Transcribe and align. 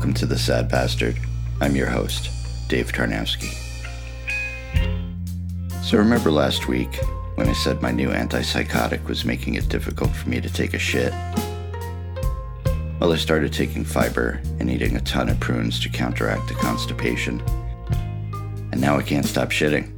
Welcome 0.00 0.14
to 0.14 0.24
The 0.24 0.38
Sad 0.38 0.70
Bastard. 0.70 1.18
I'm 1.60 1.76
your 1.76 1.88
host, 1.90 2.30
Dave 2.70 2.90
Tarnowski. 2.90 3.52
So, 5.82 5.98
remember 5.98 6.30
last 6.30 6.68
week 6.68 6.88
when 7.34 7.46
I 7.46 7.52
said 7.52 7.82
my 7.82 7.90
new 7.90 8.08
antipsychotic 8.08 9.04
was 9.04 9.26
making 9.26 9.56
it 9.56 9.68
difficult 9.68 10.16
for 10.16 10.30
me 10.30 10.40
to 10.40 10.50
take 10.50 10.72
a 10.72 10.78
shit? 10.78 11.12
Well, 12.98 13.12
I 13.12 13.16
started 13.16 13.52
taking 13.52 13.84
fiber 13.84 14.40
and 14.58 14.70
eating 14.70 14.96
a 14.96 15.02
ton 15.02 15.28
of 15.28 15.38
prunes 15.38 15.78
to 15.80 15.90
counteract 15.90 16.48
the 16.48 16.54
constipation. 16.54 17.42
And 18.72 18.80
now 18.80 18.96
I 18.96 19.02
can't 19.02 19.26
stop 19.26 19.50
shitting. 19.50 19.92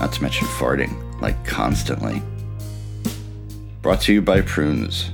Not 0.00 0.14
to 0.14 0.22
mention 0.22 0.46
farting, 0.46 1.20
like 1.20 1.44
constantly. 1.44 2.22
Brought 3.82 4.00
to 4.00 4.14
you 4.14 4.22
by 4.22 4.40
Prunes. 4.40 5.10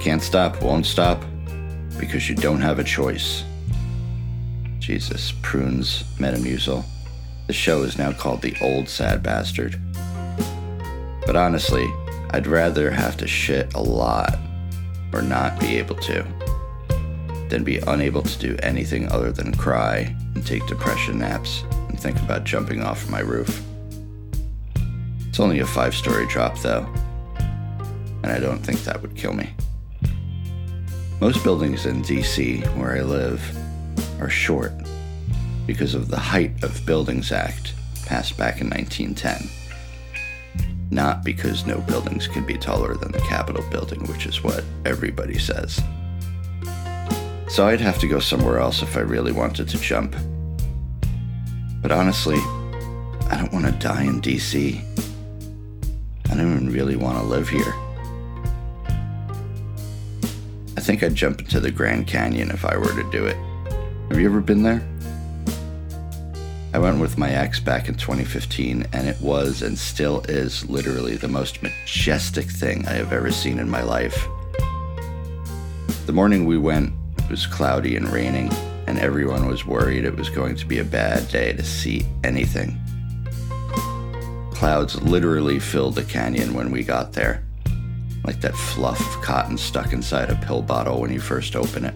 Can't 0.00 0.22
stop, 0.22 0.62
won't 0.62 0.86
stop, 0.86 1.22
because 2.04 2.28
you 2.28 2.34
don't 2.34 2.60
have 2.60 2.78
a 2.78 2.84
choice. 2.84 3.44
Jesus, 4.78 5.32
Prunes, 5.42 6.04
Metamucil. 6.18 6.84
The 7.46 7.52
show 7.52 7.82
is 7.82 7.96
now 7.96 8.12
called 8.12 8.42
The 8.42 8.54
Old 8.60 8.88
Sad 8.88 9.22
Bastard. 9.22 9.80
But 11.26 11.36
honestly, 11.36 11.86
I'd 12.30 12.46
rather 12.46 12.90
have 12.90 13.16
to 13.18 13.26
shit 13.26 13.72
a 13.74 13.80
lot 13.80 14.36
or 15.12 15.22
not 15.22 15.58
be 15.58 15.76
able 15.78 15.96
to 15.96 16.24
than 17.48 17.64
be 17.64 17.78
unable 17.86 18.22
to 18.22 18.38
do 18.38 18.56
anything 18.62 19.10
other 19.10 19.30
than 19.30 19.54
cry 19.54 20.14
and 20.34 20.46
take 20.46 20.66
depression 20.66 21.18
naps 21.18 21.62
and 21.88 21.98
think 21.98 22.18
about 22.20 22.44
jumping 22.44 22.82
off 22.82 23.08
my 23.08 23.20
roof. 23.20 23.62
It's 25.28 25.40
only 25.40 25.60
a 25.60 25.66
five 25.66 25.94
story 25.94 26.26
drop 26.26 26.58
though, 26.58 26.86
and 28.22 28.26
I 28.26 28.38
don't 28.38 28.58
think 28.58 28.80
that 28.84 29.00
would 29.00 29.16
kill 29.16 29.32
me. 29.32 29.54
Most 31.20 31.44
buildings 31.44 31.86
in 31.86 32.02
DC, 32.02 32.64
where 32.76 32.96
I 32.96 33.02
live, 33.02 33.40
are 34.20 34.28
short 34.28 34.72
because 35.66 35.94
of 35.94 36.08
the 36.08 36.18
Height 36.18 36.62
of 36.62 36.84
Buildings 36.84 37.32
Act 37.32 37.74
passed 38.04 38.36
back 38.36 38.60
in 38.60 38.68
1910. 38.68 39.48
Not 40.90 41.24
because 41.24 41.66
no 41.66 41.78
buildings 41.82 42.26
can 42.26 42.44
be 42.44 42.58
taller 42.58 42.94
than 42.94 43.12
the 43.12 43.20
Capitol 43.20 43.64
building, 43.70 44.04
which 44.06 44.26
is 44.26 44.42
what 44.42 44.64
everybody 44.84 45.38
says. 45.38 45.80
So 47.48 47.68
I'd 47.68 47.80
have 47.80 47.98
to 48.00 48.08
go 48.08 48.18
somewhere 48.18 48.58
else 48.58 48.82
if 48.82 48.96
I 48.96 49.00
really 49.00 49.32
wanted 49.32 49.68
to 49.68 49.78
jump. 49.78 50.16
But 51.80 51.92
honestly, 51.92 52.38
I 53.30 53.36
don't 53.38 53.52
want 53.52 53.66
to 53.66 53.72
die 53.72 54.02
in 54.02 54.20
DC. 54.20 54.82
I 56.26 56.34
don't 56.34 56.40
even 56.40 56.72
really 56.72 56.96
want 56.96 57.18
to 57.18 57.24
live 57.24 57.48
here. 57.48 57.74
Think 60.84 61.02
I'd 61.02 61.14
jump 61.14 61.40
into 61.40 61.60
the 61.60 61.70
Grand 61.70 62.06
Canyon 62.06 62.50
if 62.50 62.62
I 62.66 62.76
were 62.76 62.92
to 62.92 63.10
do 63.10 63.24
it. 63.24 63.36
Have 64.10 64.20
you 64.20 64.26
ever 64.26 64.42
been 64.42 64.62
there? 64.62 64.86
I 66.74 66.78
went 66.78 67.00
with 67.00 67.16
my 67.16 67.30
ex 67.30 67.58
back 67.58 67.88
in 67.88 67.94
2015, 67.94 68.88
and 68.92 69.08
it 69.08 69.18
was 69.18 69.62
and 69.62 69.78
still 69.78 70.20
is 70.28 70.68
literally 70.68 71.16
the 71.16 71.26
most 71.26 71.62
majestic 71.62 72.44
thing 72.44 72.86
I 72.86 72.92
have 72.92 73.14
ever 73.14 73.32
seen 73.32 73.60
in 73.60 73.70
my 73.70 73.82
life. 73.82 74.26
The 76.04 76.12
morning 76.12 76.44
we 76.44 76.58
went 76.58 76.92
it 77.16 77.30
was 77.30 77.46
cloudy 77.46 77.96
and 77.96 78.06
raining, 78.10 78.52
and 78.86 78.98
everyone 78.98 79.46
was 79.46 79.64
worried 79.64 80.04
it 80.04 80.14
was 80.14 80.28
going 80.28 80.54
to 80.56 80.66
be 80.66 80.80
a 80.80 80.84
bad 80.84 81.26
day 81.30 81.54
to 81.54 81.64
see 81.64 82.04
anything. 82.24 82.78
Clouds 84.52 85.00
literally 85.00 85.58
filled 85.58 85.94
the 85.94 86.04
canyon 86.04 86.52
when 86.52 86.70
we 86.70 86.84
got 86.84 87.14
there, 87.14 87.42
like 88.24 88.40
that 88.40 88.56
fluff 88.56 89.00
of 89.00 89.22
cotton 89.22 89.56
stuck 89.58 89.92
inside 89.92 90.30
a 90.30 90.36
pill 90.36 90.62
bottle 90.62 91.00
when 91.00 91.12
you 91.12 91.20
first 91.20 91.56
open 91.56 91.84
it. 91.84 91.94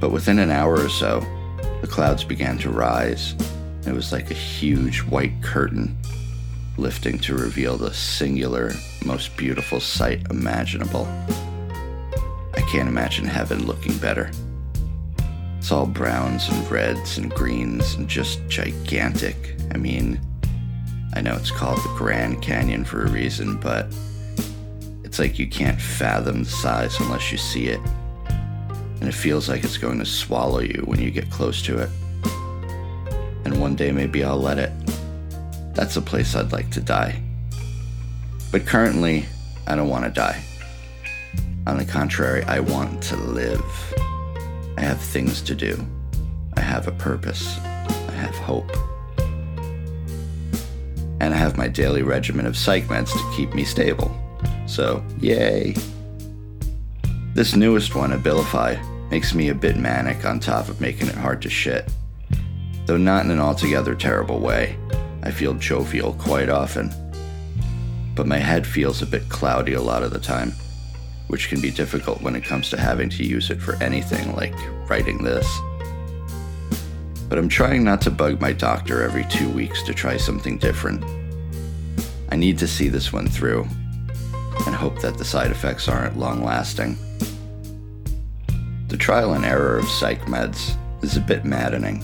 But 0.00 0.12
within 0.12 0.38
an 0.38 0.50
hour 0.50 0.74
or 0.74 0.88
so, 0.88 1.20
the 1.80 1.86
clouds 1.86 2.24
began 2.24 2.58
to 2.58 2.70
rise. 2.70 3.34
It 3.86 3.92
was 3.92 4.12
like 4.12 4.30
a 4.30 4.34
huge 4.34 5.00
white 5.00 5.42
curtain 5.42 5.96
lifting 6.76 7.18
to 7.18 7.34
reveal 7.34 7.76
the 7.76 7.94
singular, 7.94 8.72
most 9.04 9.36
beautiful 9.36 9.80
sight 9.80 10.30
imaginable. 10.30 11.06
I 12.54 12.60
can't 12.70 12.88
imagine 12.88 13.24
heaven 13.24 13.66
looking 13.66 13.96
better. 13.98 14.30
It's 15.58 15.72
all 15.72 15.86
browns 15.86 16.48
and 16.48 16.70
reds 16.70 17.18
and 17.18 17.30
greens 17.30 17.94
and 17.94 18.08
just 18.08 18.46
gigantic. 18.48 19.56
I 19.72 19.78
mean, 19.78 20.20
I 21.14 21.22
know 21.22 21.34
it's 21.34 21.50
called 21.50 21.78
the 21.78 21.94
Grand 21.96 22.42
Canyon 22.42 22.84
for 22.84 23.04
a 23.04 23.10
reason, 23.10 23.56
but 23.56 23.86
it's 25.16 25.20
like 25.22 25.38
you 25.38 25.46
can't 25.46 25.80
fathom 25.80 26.44
the 26.44 26.50
size 26.50 27.00
unless 27.00 27.32
you 27.32 27.38
see 27.38 27.68
it 27.68 27.80
and 29.00 29.08
it 29.08 29.14
feels 29.14 29.48
like 29.48 29.64
it's 29.64 29.78
going 29.78 29.98
to 29.98 30.04
swallow 30.04 30.58
you 30.58 30.82
when 30.84 31.00
you 31.00 31.10
get 31.10 31.30
close 31.30 31.62
to 31.62 31.78
it. 31.78 31.88
And 33.46 33.58
one 33.58 33.74
day 33.74 33.92
maybe 33.92 34.22
I'll 34.22 34.36
let 34.36 34.58
it. 34.58 34.70
That's 35.72 35.96
a 35.96 36.02
place 36.02 36.36
I'd 36.36 36.52
like 36.52 36.70
to 36.72 36.82
die. 36.82 37.22
But 38.52 38.66
currently, 38.66 39.24
I 39.66 39.74
don't 39.74 39.88
want 39.88 40.04
to 40.04 40.10
die. 40.10 40.44
On 41.66 41.78
the 41.78 41.86
contrary, 41.86 42.44
I 42.44 42.60
want 42.60 43.02
to 43.04 43.16
live. 43.16 43.64
I 44.76 44.82
have 44.82 45.00
things 45.00 45.40
to 45.42 45.54
do. 45.54 45.82
I 46.58 46.60
have 46.60 46.88
a 46.88 46.92
purpose. 46.92 47.56
I 47.64 48.12
have 48.12 48.34
hope. 48.34 48.70
And 51.20 51.32
I 51.32 51.38
have 51.38 51.56
my 51.56 51.68
daily 51.68 52.02
regimen 52.02 52.44
of 52.44 52.54
psych 52.54 52.84
meds 52.88 53.12
to 53.12 53.34
keep 53.34 53.54
me 53.54 53.64
stable. 53.64 54.14
So, 54.66 55.04
yay. 55.20 55.74
This 57.34 57.54
newest 57.54 57.94
one, 57.94 58.10
Abilify, 58.12 58.80
makes 59.10 59.34
me 59.34 59.50
a 59.50 59.54
bit 59.54 59.76
manic 59.76 60.24
on 60.24 60.40
top 60.40 60.68
of 60.68 60.80
making 60.80 61.08
it 61.08 61.14
hard 61.14 61.40
to 61.42 61.50
shit. 61.50 61.90
Though 62.86 62.96
not 62.96 63.24
in 63.24 63.30
an 63.30 63.38
altogether 63.38 63.94
terrible 63.94 64.40
way. 64.40 64.76
I 65.22 65.30
feel 65.30 65.54
jovial 65.54 66.14
quite 66.14 66.48
often. 66.48 66.92
But 68.14 68.26
my 68.26 68.38
head 68.38 68.66
feels 68.66 69.02
a 69.02 69.06
bit 69.06 69.28
cloudy 69.28 69.74
a 69.74 69.82
lot 69.82 70.02
of 70.02 70.12
the 70.12 70.18
time, 70.18 70.52
which 71.28 71.48
can 71.48 71.60
be 71.60 71.70
difficult 71.70 72.22
when 72.22 72.34
it 72.34 72.44
comes 72.44 72.70
to 72.70 72.80
having 72.80 73.10
to 73.10 73.24
use 73.24 73.50
it 73.50 73.60
for 73.60 73.74
anything 73.82 74.34
like 74.34 74.54
writing 74.88 75.22
this. 75.22 75.46
But 77.28 77.38
I'm 77.38 77.48
trying 77.48 77.84
not 77.84 78.00
to 78.02 78.10
bug 78.10 78.40
my 78.40 78.52
doctor 78.52 79.02
every 79.02 79.24
two 79.24 79.48
weeks 79.50 79.82
to 79.82 79.94
try 79.94 80.16
something 80.16 80.58
different. 80.58 81.04
I 82.30 82.36
need 82.36 82.58
to 82.58 82.68
see 82.68 82.88
this 82.88 83.12
one 83.12 83.28
through 83.28 83.68
and 84.64 84.74
hope 84.74 85.00
that 85.00 85.18
the 85.18 85.24
side 85.24 85.50
effects 85.50 85.88
aren't 85.88 86.18
long 86.18 86.42
lasting. 86.42 86.96
The 88.88 88.96
trial 88.96 89.34
and 89.34 89.44
error 89.44 89.78
of 89.78 89.88
psych 89.88 90.22
meds 90.22 90.76
is 91.02 91.16
a 91.16 91.20
bit 91.20 91.44
maddening. 91.44 92.02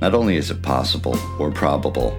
Not 0.00 0.14
only 0.14 0.36
is 0.36 0.50
it 0.50 0.62
possible 0.62 1.16
or 1.38 1.50
probable 1.50 2.18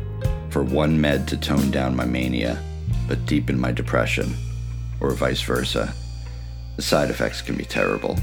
for 0.50 0.64
one 0.64 1.00
med 1.00 1.28
to 1.28 1.38
tone 1.38 1.72
down 1.72 1.96
my 1.96 2.06
mania, 2.06 2.62
but 3.08 3.26
deepen 3.26 3.60
my 3.60 3.72
depression, 3.72 4.34
or 5.00 5.12
vice 5.12 5.42
versa, 5.42 5.94
the 6.76 6.82
side 6.82 7.10
effects 7.10 7.42
can 7.42 7.56
be 7.56 7.66
terrible. 7.66 8.18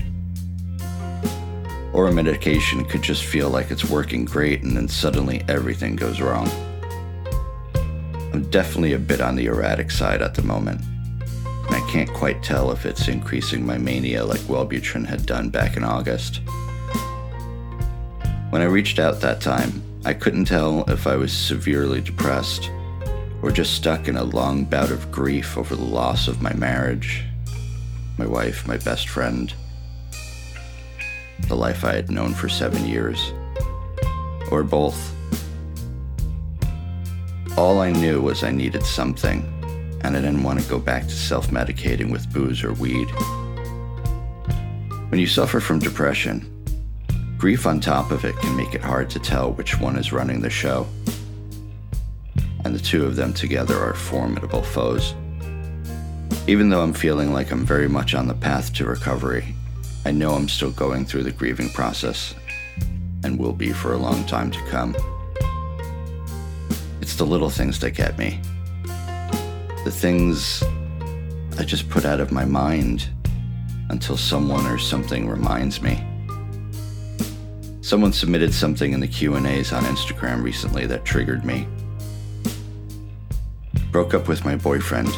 Or 1.92 2.08
a 2.08 2.12
medication 2.12 2.84
could 2.84 3.02
just 3.02 3.24
feel 3.24 3.50
like 3.50 3.70
it's 3.70 3.90
working 3.90 4.24
great 4.24 4.62
and 4.62 4.76
then 4.76 4.88
suddenly 4.88 5.42
everything 5.48 5.96
goes 5.96 6.20
wrong. 6.20 6.48
I'm 8.32 8.48
definitely 8.50 8.92
a 8.92 8.98
bit 8.98 9.20
on 9.20 9.36
the 9.36 9.46
erratic 9.46 9.90
side 9.90 10.22
at 10.22 10.34
the 10.34 10.42
moment 10.42 10.80
and 11.70 11.84
I 11.84 11.88
can't 11.88 12.12
quite 12.12 12.42
tell 12.42 12.72
if 12.72 12.84
it's 12.84 13.06
increasing 13.06 13.64
my 13.64 13.78
mania 13.78 14.24
like 14.24 14.40
Wellbutrin 14.40 15.06
had 15.06 15.24
done 15.24 15.50
back 15.50 15.76
in 15.76 15.84
August. 15.84 16.40
When 18.50 18.60
I 18.60 18.64
reached 18.64 18.98
out 18.98 19.20
that 19.20 19.40
time, 19.40 19.80
I 20.04 20.14
couldn't 20.14 20.46
tell 20.46 20.82
if 20.90 21.06
I 21.06 21.14
was 21.14 21.32
severely 21.32 22.00
depressed 22.00 22.68
or 23.40 23.52
just 23.52 23.74
stuck 23.74 24.08
in 24.08 24.16
a 24.16 24.24
long 24.24 24.64
bout 24.64 24.90
of 24.90 25.12
grief 25.12 25.56
over 25.56 25.76
the 25.76 25.84
loss 25.84 26.26
of 26.26 26.42
my 26.42 26.52
marriage, 26.54 27.22
my 28.18 28.26
wife, 28.26 28.66
my 28.66 28.76
best 28.78 29.08
friend, 29.08 29.54
the 31.46 31.54
life 31.54 31.84
I 31.84 31.94
had 31.94 32.10
known 32.10 32.34
for 32.34 32.48
seven 32.48 32.84
years, 32.84 33.32
or 34.50 34.64
both. 34.64 35.14
All 37.60 37.82
I 37.82 37.92
knew 37.92 38.22
was 38.22 38.42
I 38.42 38.52
needed 38.52 38.86
something 38.86 39.44
and 40.02 40.16
I 40.16 40.20
didn't 40.22 40.44
want 40.44 40.58
to 40.58 40.66
go 40.70 40.78
back 40.78 41.02
to 41.02 41.10
self 41.10 41.48
medicating 41.48 42.10
with 42.10 42.32
booze 42.32 42.64
or 42.64 42.72
weed. 42.72 43.04
When 45.10 45.20
you 45.20 45.26
suffer 45.26 45.60
from 45.60 45.78
depression, 45.78 46.64
grief 47.36 47.66
on 47.66 47.78
top 47.78 48.12
of 48.12 48.24
it 48.24 48.34
can 48.36 48.56
make 48.56 48.74
it 48.74 48.80
hard 48.80 49.10
to 49.10 49.18
tell 49.18 49.52
which 49.52 49.78
one 49.78 49.96
is 49.96 50.10
running 50.10 50.40
the 50.40 50.48
show. 50.48 50.86
And 52.64 52.74
the 52.74 52.80
two 52.80 53.04
of 53.04 53.16
them 53.16 53.34
together 53.34 53.78
are 53.78 53.92
formidable 53.92 54.62
foes. 54.62 55.14
Even 56.46 56.70
though 56.70 56.80
I'm 56.80 56.94
feeling 56.94 57.30
like 57.34 57.50
I'm 57.50 57.66
very 57.66 57.90
much 57.90 58.14
on 58.14 58.26
the 58.26 58.32
path 58.32 58.72
to 58.76 58.86
recovery, 58.86 59.54
I 60.06 60.12
know 60.12 60.32
I'm 60.32 60.48
still 60.48 60.70
going 60.70 61.04
through 61.04 61.24
the 61.24 61.30
grieving 61.30 61.68
process 61.68 62.34
and 63.22 63.38
will 63.38 63.52
be 63.52 63.70
for 63.70 63.92
a 63.92 63.98
long 63.98 64.24
time 64.24 64.50
to 64.50 64.66
come. 64.68 64.96
It's 67.10 67.18
the 67.18 67.26
little 67.26 67.50
things 67.50 67.80
that 67.80 67.90
get 67.90 68.16
me 68.16 68.40
the 69.84 69.90
things 69.90 70.62
I 71.58 71.64
just 71.64 71.90
put 71.90 72.04
out 72.04 72.20
of 72.20 72.30
my 72.30 72.44
mind 72.44 73.08
until 73.88 74.16
someone 74.16 74.64
or 74.64 74.78
something 74.78 75.28
reminds 75.28 75.82
me. 75.82 76.04
Someone 77.80 78.12
submitted 78.12 78.54
something 78.54 78.92
in 78.92 79.00
the 79.00 79.08
Q&As 79.08 79.72
on 79.72 79.82
Instagram 79.82 80.44
recently 80.44 80.86
that 80.86 81.04
triggered 81.04 81.44
me. 81.44 81.66
Broke 83.90 84.14
up 84.14 84.28
with 84.28 84.44
my 84.44 84.54
boyfriend, 84.54 85.08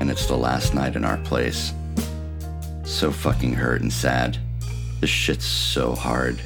and 0.00 0.10
it's 0.10 0.26
the 0.26 0.36
last 0.36 0.74
night 0.74 0.96
in 0.96 1.04
our 1.04 1.18
place. 1.18 1.72
So 2.82 3.12
fucking 3.12 3.52
hurt 3.52 3.80
and 3.80 3.92
sad. 3.92 4.38
This 5.00 5.08
shit's 5.08 5.46
so 5.46 5.94
hard. 5.94 6.40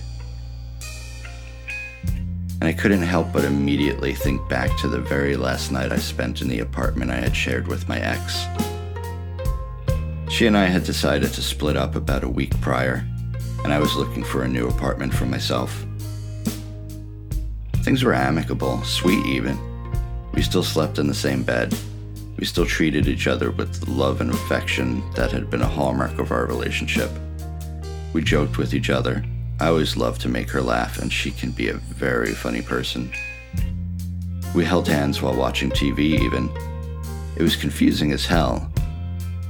And 2.62 2.69
I 2.69 2.75
couldn't 2.75 3.03
help 3.03 3.32
but 3.32 3.44
immediately 3.44 4.14
think 4.14 4.49
back 4.49 4.70
to 4.79 4.87
the 4.87 5.00
very 5.00 5.37
last 5.37 5.73
night 5.73 5.91
I 5.91 5.97
spent 5.97 6.43
in 6.43 6.47
the 6.47 6.61
apartment 6.61 7.11
I 7.11 7.17
had 7.17 7.35
shared 7.35 7.67
with 7.67 7.88
my 7.88 7.99
ex. 7.99 8.47
She 10.29 10.47
and 10.47 10.56
I 10.56 10.67
had 10.67 10.85
decided 10.85 11.32
to 11.32 11.43
split 11.43 11.76
up 11.76 11.97
about 11.97 12.23
a 12.23 12.29
week 12.29 12.53
prior, 12.61 13.05
and 13.64 13.73
I 13.73 13.81
was 13.81 13.97
looking 13.97 14.23
for 14.23 14.44
a 14.44 14.49
new 14.49 14.69
apartment 14.69 15.12
for 15.12 15.26
myself. 15.26 15.85
Things 17.79 18.05
were 18.05 18.14
amicable, 18.14 18.81
sweet 18.85 19.26
even. 19.26 19.59
We 20.32 20.41
still 20.43 20.62
slept 20.62 21.00
in 21.00 21.09
the 21.09 21.14
same 21.14 21.43
bed. 21.43 21.75
We 22.37 22.44
still 22.44 22.64
treated 22.64 23.09
each 23.09 23.26
other 23.26 23.50
with 23.50 23.81
the 23.81 23.91
love 23.91 24.20
and 24.20 24.31
affection 24.31 25.03
that 25.17 25.32
had 25.32 25.50
been 25.50 25.62
a 25.62 25.67
hallmark 25.67 26.17
of 26.20 26.31
our 26.31 26.47
relationship. 26.47 27.11
We 28.12 28.23
joked 28.23 28.56
with 28.56 28.73
each 28.73 28.88
other. 28.88 29.25
I 29.62 29.69
always 29.69 29.97
love 29.97 30.19
to 30.19 30.29
make 30.29 30.50
her 30.50 30.61
laugh, 30.61 30.99
and 30.99 31.12
she 31.12 31.31
can 31.31 31.53
be 31.53 31.69
a 31.69 31.75
very 31.75 32.32
funny 32.35 32.62
person. 32.62 33.12
We 34.55 34.64
held 34.64 34.88
hands 34.88 35.23
while 35.23 35.35
watching 35.35 35.70
TV, 35.70 36.20
even. 36.20 36.50
It 37.37 37.43
was 37.43 37.56
confusing 37.56 38.12
as 38.12 38.26
hell, 38.26 38.70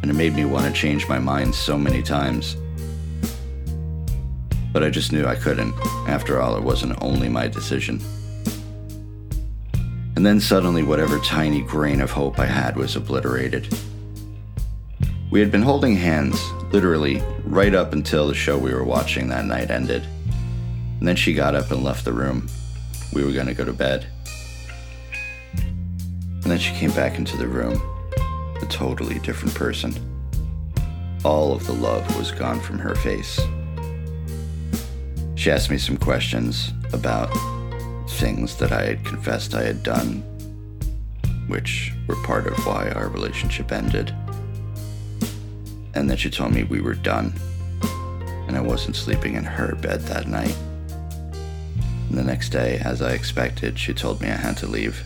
and 0.03 0.11
it 0.11 0.14
made 0.14 0.35
me 0.35 0.44
want 0.44 0.67
to 0.67 0.73
change 0.73 1.09
my 1.09 1.19
mind 1.19 1.55
so 1.55 1.76
many 1.76 2.03
times 2.03 2.56
but 4.73 4.82
I 4.82 4.91
just 4.91 5.12
knew 5.12 5.26
I 5.26 5.37
couldn't. 5.37 5.75
After 6.09 6.41
all, 6.41 6.56
it 6.56 6.62
wasn't 6.62 7.00
only 7.03 7.29
my 7.29 7.47
decision. 7.47 8.00
And 10.17 10.25
then 10.25 10.41
suddenly, 10.41 10.82
whatever 10.82 11.19
tiny 11.19 11.61
grain 11.61 12.00
of 12.00 12.11
hope 12.11 12.38
I 12.38 12.47
had 12.47 12.76
was 12.76 12.97
obliterated. 12.97 13.69
We 15.31 15.41
had 15.41 15.50
been 15.50 15.62
holding 15.62 15.97
hands, 15.97 16.41
literally, 16.73 17.23
right 17.45 17.75
up 17.75 17.93
until 17.93 18.27
the 18.27 18.35
show 18.35 18.57
we 18.59 18.73
were 18.73 18.85
watching 18.85 19.29
that 19.29 19.45
night 19.45 19.71
ended. 19.71 20.07
And 20.99 21.07
then 21.07 21.17
she 21.17 21.35
got 21.35 21.55
up 21.55 21.71
and 21.71 21.85
left 21.85 22.05
the 22.05 22.13
room. 22.13 22.49
We 23.13 23.25
were 23.25 23.33
going 23.33 23.47
to 23.47 23.55
go 23.55 23.65
to 23.65 23.73
bed. 23.73 24.07
And 25.55 26.45
then 26.45 26.59
she 26.59 26.73
came 26.75 26.91
back 26.93 27.19
into 27.19 27.37
the 27.37 27.47
room, 27.47 27.81
a 28.63 28.67
totally 28.67 29.19
different 29.19 29.55
person. 29.55 29.95
All 31.25 31.53
of 31.53 31.67
the 31.67 31.73
love 31.73 32.17
was 32.17 32.33
gone 32.33 32.59
from 32.59 32.79
her 32.79 32.95
face. 32.97 33.41
She 35.35 35.51
asked 35.51 35.71
me 35.71 35.79
some 35.79 35.97
questions 35.97 36.73
about 36.93 37.31
things 38.09 38.57
that 38.57 38.73
I 38.73 38.85
had 38.85 39.05
confessed 39.05 39.55
I 39.55 39.63
had 39.63 39.83
done, 39.83 40.23
which 41.49 41.93
were 42.07 42.17
part 42.25 42.47
of 42.47 42.57
why 42.67 42.91
our 42.91 43.09
relationship 43.09 43.73
ended. 43.73 44.15
And 45.94 46.09
then 46.09 46.17
she 46.17 46.31
told 46.31 46.53
me 46.53 46.65
we 46.65 46.81
were 46.81 46.94
done, 46.94 47.35
and 48.49 48.56
I 48.56 48.61
wasn't 48.61 48.97
sleeping 48.97 49.35
in 49.35 49.44
her 49.44 49.75
bed 49.75 50.00
that 50.03 50.27
night. 50.27 50.56
And 52.09 52.19
the 52.19 52.25
next 52.25 52.50
day, 52.50 52.81
as 52.85 53.03
I 53.03 53.12
expected, 53.12 53.79
she 53.79 53.94
told 53.94 54.21
me 54.21 54.29
I 54.29 54.37
had 54.37 54.56
to 54.59 54.67
leave. 54.67 55.03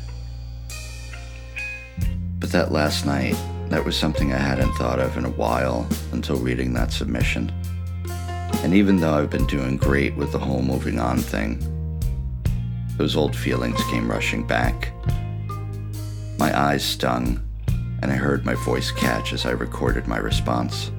But 2.38 2.50
that 2.52 2.72
last 2.72 3.06
night, 3.06 3.36
that 3.68 3.84
was 3.84 3.96
something 3.96 4.32
I 4.32 4.38
hadn't 4.38 4.74
thought 4.74 5.00
of 5.00 5.16
in 5.16 5.24
a 5.24 5.30
while 5.30 5.88
until 6.12 6.36
reading 6.36 6.72
that 6.74 6.92
submission. 6.92 7.52
And 8.62 8.74
even 8.74 8.96
though 8.96 9.14
I've 9.14 9.30
been 9.30 9.46
doing 9.46 9.76
great 9.76 10.16
with 10.16 10.32
the 10.32 10.38
whole 10.38 10.62
moving 10.62 10.98
on 10.98 11.18
thing, 11.18 11.60
those 12.96 13.16
old 13.16 13.36
feelings 13.36 13.82
came 13.84 14.10
rushing 14.10 14.46
back. 14.46 14.92
My 16.38 16.58
eyes 16.58 16.84
stung, 16.84 17.45
and 18.06 18.14
I 18.14 18.18
heard 18.18 18.46
my 18.46 18.54
voice 18.54 18.92
catch 18.92 19.32
as 19.32 19.44
I 19.46 19.50
recorded 19.50 20.06
my 20.06 20.18
response. 20.18 20.92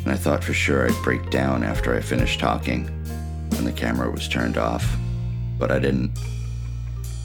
And 0.00 0.08
I 0.08 0.14
thought 0.14 0.44
for 0.44 0.52
sure 0.52 0.86
I'd 0.86 1.02
break 1.02 1.30
down 1.30 1.64
after 1.64 1.96
I 1.96 2.02
finished 2.02 2.38
talking 2.38 2.86
and 3.56 3.66
the 3.66 3.72
camera 3.72 4.10
was 4.10 4.28
turned 4.28 4.58
off, 4.58 4.94
but 5.58 5.70
I 5.70 5.78
didn't. 5.78 6.10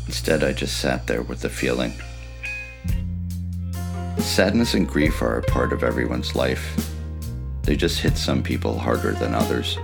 Instead, 0.05 0.41
I 0.41 0.53
just 0.53 0.79
sat 0.79 1.05
there 1.05 1.21
with 1.21 1.41
the 1.41 1.49
feeling. 1.49 1.91
Sadness 4.19 4.73
and 4.73 4.87
grief 4.87 5.21
are 5.21 5.39
a 5.39 5.43
part 5.43 5.73
of 5.73 5.83
everyone's 5.83 6.37
life 6.37 6.93
they 7.63 7.75
just 7.75 7.99
hit 7.99 8.17
some 8.17 8.41
people 8.41 8.77
harder 8.77 9.11
than 9.11 9.33
others. 9.33 9.77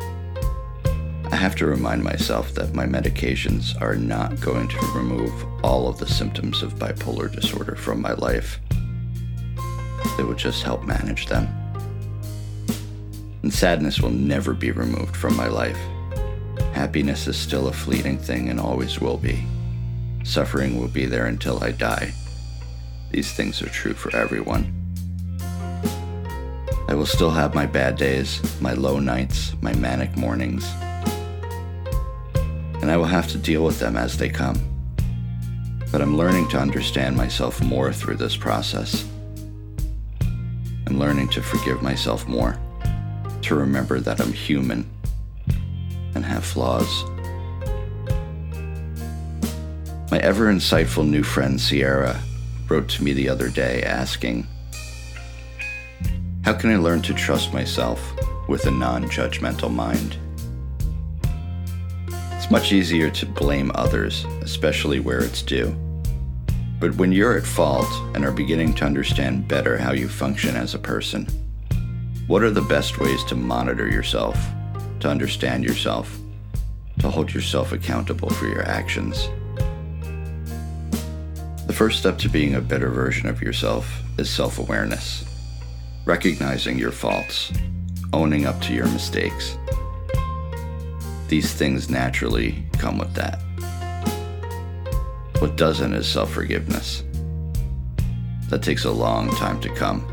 I 1.32 1.36
have 1.36 1.56
to 1.58 1.68
remind 1.68 2.04
myself 2.04 2.56
that 2.56 2.74
my 2.74 2.88
medications 2.88 3.80
are 3.80 3.96
not 3.96 4.40
going 4.42 4.68
to 4.68 4.86
remove 4.96 5.46
all 5.64 5.88
of 5.88 6.00
the 6.00 6.08
symptoms 6.08 6.64
of 6.64 6.80
bipolar 6.80 7.32
disorder 7.32 7.76
from 7.76 8.02
my 8.02 8.14
life. 8.14 8.60
They 10.18 10.24
will 10.24 10.34
just 10.34 10.64
help 10.64 10.84
manage 10.86 11.28
them. 11.28 11.48
And 13.44 13.54
sadness 13.54 14.02
will 14.02 14.10
never 14.10 14.54
be 14.54 14.72
removed 14.72 15.16
from 15.16 15.38
my 15.38 15.48
life. 15.48 15.80
Happiness 16.74 17.28
is 17.28 17.38
still 17.38 17.68
a 17.68 17.74
fleeting 17.74 18.18
thing 18.18 18.50
and 18.50 18.60
always 18.60 19.00
will 19.00 19.18
be. 19.18 19.46
Suffering 20.24 20.80
will 20.80 20.88
be 20.88 21.06
there 21.06 21.28
until 21.28 21.64
I 21.64 21.72
die. 21.72 22.12
These 23.12 23.34
things 23.34 23.62
are 23.62 23.70
true 23.70 23.94
for 23.94 24.16
everyone. 24.16 24.74
I 26.88 26.96
will 26.96 27.06
still 27.06 27.30
have 27.30 27.54
my 27.54 27.68
bad 27.68 27.98
days, 27.98 28.42
my 28.60 28.74
low 28.74 29.00
nights, 29.00 29.54
my 29.62 29.74
manic 29.76 30.18
mornings. 30.18 30.68
And 32.90 32.96
I 32.96 32.98
will 32.98 33.06
have 33.06 33.28
to 33.28 33.38
deal 33.38 33.64
with 33.64 33.78
them 33.78 33.96
as 33.96 34.18
they 34.18 34.30
come. 34.30 34.58
But 35.92 36.02
I'm 36.02 36.18
learning 36.18 36.48
to 36.50 36.58
understand 36.58 37.16
myself 37.16 37.62
more 37.62 37.94
through 37.94 38.16
this 38.16 38.36
process. 38.36 39.08
I'm 40.88 40.98
learning 40.98 41.30
to 41.30 41.44
forgive 41.44 41.84
myself 41.84 42.28
more, 42.28 42.58
to 43.44 43.54
remember 43.54 44.00
that 44.00 44.20
I'm 44.20 44.34
human 44.34 44.90
and 46.16 46.26
have 46.26 46.44
flaws. 46.44 47.04
My 50.10 50.18
ever 50.24 50.52
insightful 50.52 51.08
new 51.08 51.22
friend 51.22 51.62
Sierra 51.62 52.20
wrote 52.70 52.90
to 52.90 53.04
me 53.04 53.14
the 53.14 53.30
other 53.30 53.50
day 53.50 53.84
asking, 53.84 54.48
how 56.44 56.54
can 56.54 56.72
I 56.72 56.78
learn 56.78 57.04
to 57.04 57.14
trust 57.14 57.54
myself 57.54 58.02
with 58.48 58.66
a 58.66 58.72
non 58.72 59.04
judgmental 59.12 59.72
mind? 59.72 60.18
Much 62.50 62.72
easier 62.72 63.10
to 63.12 63.26
blame 63.26 63.72
others, 63.76 64.26
especially 64.42 65.00
where 65.00 65.24
it's 65.24 65.42
due. 65.44 65.70
But 66.80 66.96
when 66.96 67.12
you're 67.12 67.38
at 67.38 67.46
fault 67.46 67.88
and 68.16 68.26
are 68.26 68.32
beginning 68.32 68.74
to 68.76 68.86
understand 68.86 69.48
better 69.48 69.78
how 69.78 69.92
you 69.92 70.10
function 70.10 70.56
as 70.56 70.74
a 70.74 70.80
person, 70.80 71.28
what 72.28 72.42
are 72.42 72.50
the 72.50 72.62
best 72.62 73.00
ways 73.00 73.24
to 73.26 73.36
monitor 73.36 73.88
yourself, 73.88 74.36
to 75.00 75.10
understand 75.10 75.64
yourself, 75.64 76.18
to 77.00 77.10
hold 77.10 77.34
yourself 77.34 77.72
accountable 77.72 78.30
for 78.30 78.48
your 78.48 78.64
actions? 78.64 79.30
The 81.68 81.74
first 81.74 82.00
step 82.00 82.18
to 82.20 82.30
being 82.30 82.56
a 82.56 82.62
better 82.62 82.90
version 82.90 83.30
of 83.30 83.42
yourself 83.42 84.02
is 84.18 84.30
self 84.30 84.58
awareness 84.58 85.24
recognizing 86.06 86.80
your 86.80 86.92
faults, 86.92 87.54
owning 88.14 88.48
up 88.48 88.60
to 88.60 88.74
your 88.74 88.88
mistakes. 88.88 89.56
These 91.30 91.54
things 91.54 91.92
naturally 91.92 92.64
come 92.80 92.98
with 92.98 93.14
that. 93.14 93.40
What 95.38 95.56
doesn't 95.56 95.94
is 95.94 96.08
self 96.08 96.32
forgiveness. 96.32 97.04
That 98.50 98.64
takes 98.64 98.86
a 98.86 98.92
long 98.92 99.30
time 99.36 99.62
to 99.62 99.70
come. 99.70 100.04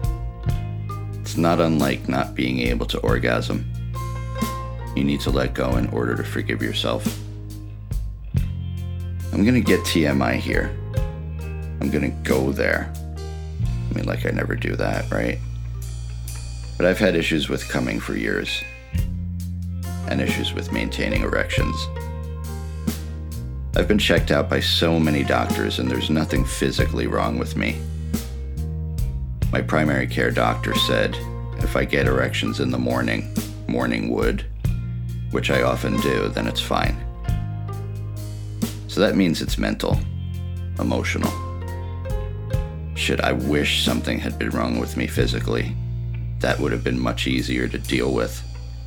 It's 1.23 1.39
not 1.39 1.59
unlike 1.59 2.07
not 2.07 2.35
being 2.35 2.61
able 2.61 2.85
to 2.87 2.99
orgasm. 2.99 3.65
You 4.95 5.05
need 5.05 5.21
to 5.23 5.31
let 5.31 5.55
go 5.55 5.79
in 5.79 5.89
order 5.89 6.15
to 6.17 6.23
forgive 6.23 6.63
yourself. 6.63 7.19
I'm 9.33 9.43
gonna 9.43 9.61
get 9.61 9.81
TMI 9.81 10.35
here. 10.35 10.77
I'm 11.81 11.91
gonna 11.91 12.11
go 12.25 12.53
there. 12.53 12.93
I 13.91 13.95
mean, 13.95 14.05
like 14.05 14.27
I 14.27 14.31
never 14.33 14.55
do 14.55 14.77
that, 14.77 15.11
right? 15.11 15.39
But 16.77 16.85
I've 16.85 16.99
had 16.99 17.17
issues 17.17 17.49
with 17.49 17.67
coming 17.71 18.01
for 18.01 18.15
years, 18.15 18.63
and 20.09 20.21
issues 20.21 20.53
with 20.53 20.73
maintaining 20.73 21.23
erections. 21.23 21.77
I've 23.77 23.89
been 23.89 23.99
checked 23.99 24.31
out 24.31 24.49
by 24.49 24.61
so 24.61 24.99
many 24.99 25.23
doctors, 25.23 25.79
and 25.79 25.91
there's 25.91 26.11
nothing 26.11 26.45
physically 26.45 27.07
wrong 27.07 27.39
with 27.39 27.57
me. 27.57 27.81
My 29.53 29.61
primary 29.61 30.07
care 30.07 30.31
doctor 30.31 30.75
said 30.75 31.17
if 31.59 31.77
I 31.77 31.85
get 31.85 32.07
erections 32.07 32.61
in 32.61 32.71
the 32.71 32.79
morning, 32.79 33.35
morning 33.69 34.11
wood, 34.11 34.47
which 35.31 35.51
I 35.51 35.63
often 35.63 36.01
do, 36.01 36.29
then 36.29 36.47
it's 36.47 36.61
fine. 36.61 36.97
So 38.89 39.01
that 39.01 39.17
means 39.17 39.43
it's 39.43 39.59
mental, 39.59 39.99
emotional. 40.79 41.33
Shit, 42.95 43.21
I 43.21 43.33
wish 43.33 43.85
something 43.85 44.19
had 44.19 44.39
been 44.39 44.51
wrong 44.51 44.79
with 44.79 44.97
me 44.97 45.07
physically 45.07 45.77
that 46.41 46.59
would 46.61 46.73
have 46.73 46.85
been 46.85 46.99
much 46.99 47.27
easier 47.27 47.67
to 47.69 47.79
deal 47.79 48.13
with, 48.13 48.43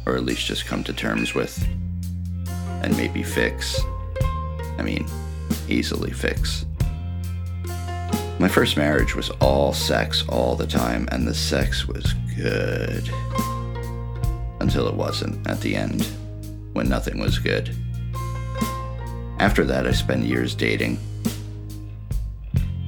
or 0.09 0.15
at 0.15 0.25
least 0.25 0.47
just 0.47 0.65
come 0.65 0.83
to 0.83 0.91
terms 0.91 1.35
with, 1.35 1.63
and 2.81 2.97
maybe 2.97 3.21
fix. 3.21 3.79
I 4.79 4.81
mean, 4.81 5.07
easily 5.67 6.09
fix. 6.11 6.65
My 8.39 8.47
first 8.47 8.75
marriage 8.75 9.15
was 9.15 9.29
all 9.39 9.71
sex 9.71 10.23
all 10.27 10.55
the 10.55 10.65
time, 10.65 11.07
and 11.11 11.27
the 11.27 11.35
sex 11.35 11.87
was 11.87 12.13
good. 12.35 13.07
Until 14.59 14.87
it 14.87 14.95
wasn't 14.95 15.47
at 15.47 15.61
the 15.61 15.75
end, 15.75 16.03
when 16.73 16.89
nothing 16.89 17.19
was 17.19 17.37
good. 17.37 17.75
After 19.37 19.63
that, 19.65 19.85
I 19.85 19.91
spent 19.91 20.23
years 20.23 20.55
dating. 20.55 20.97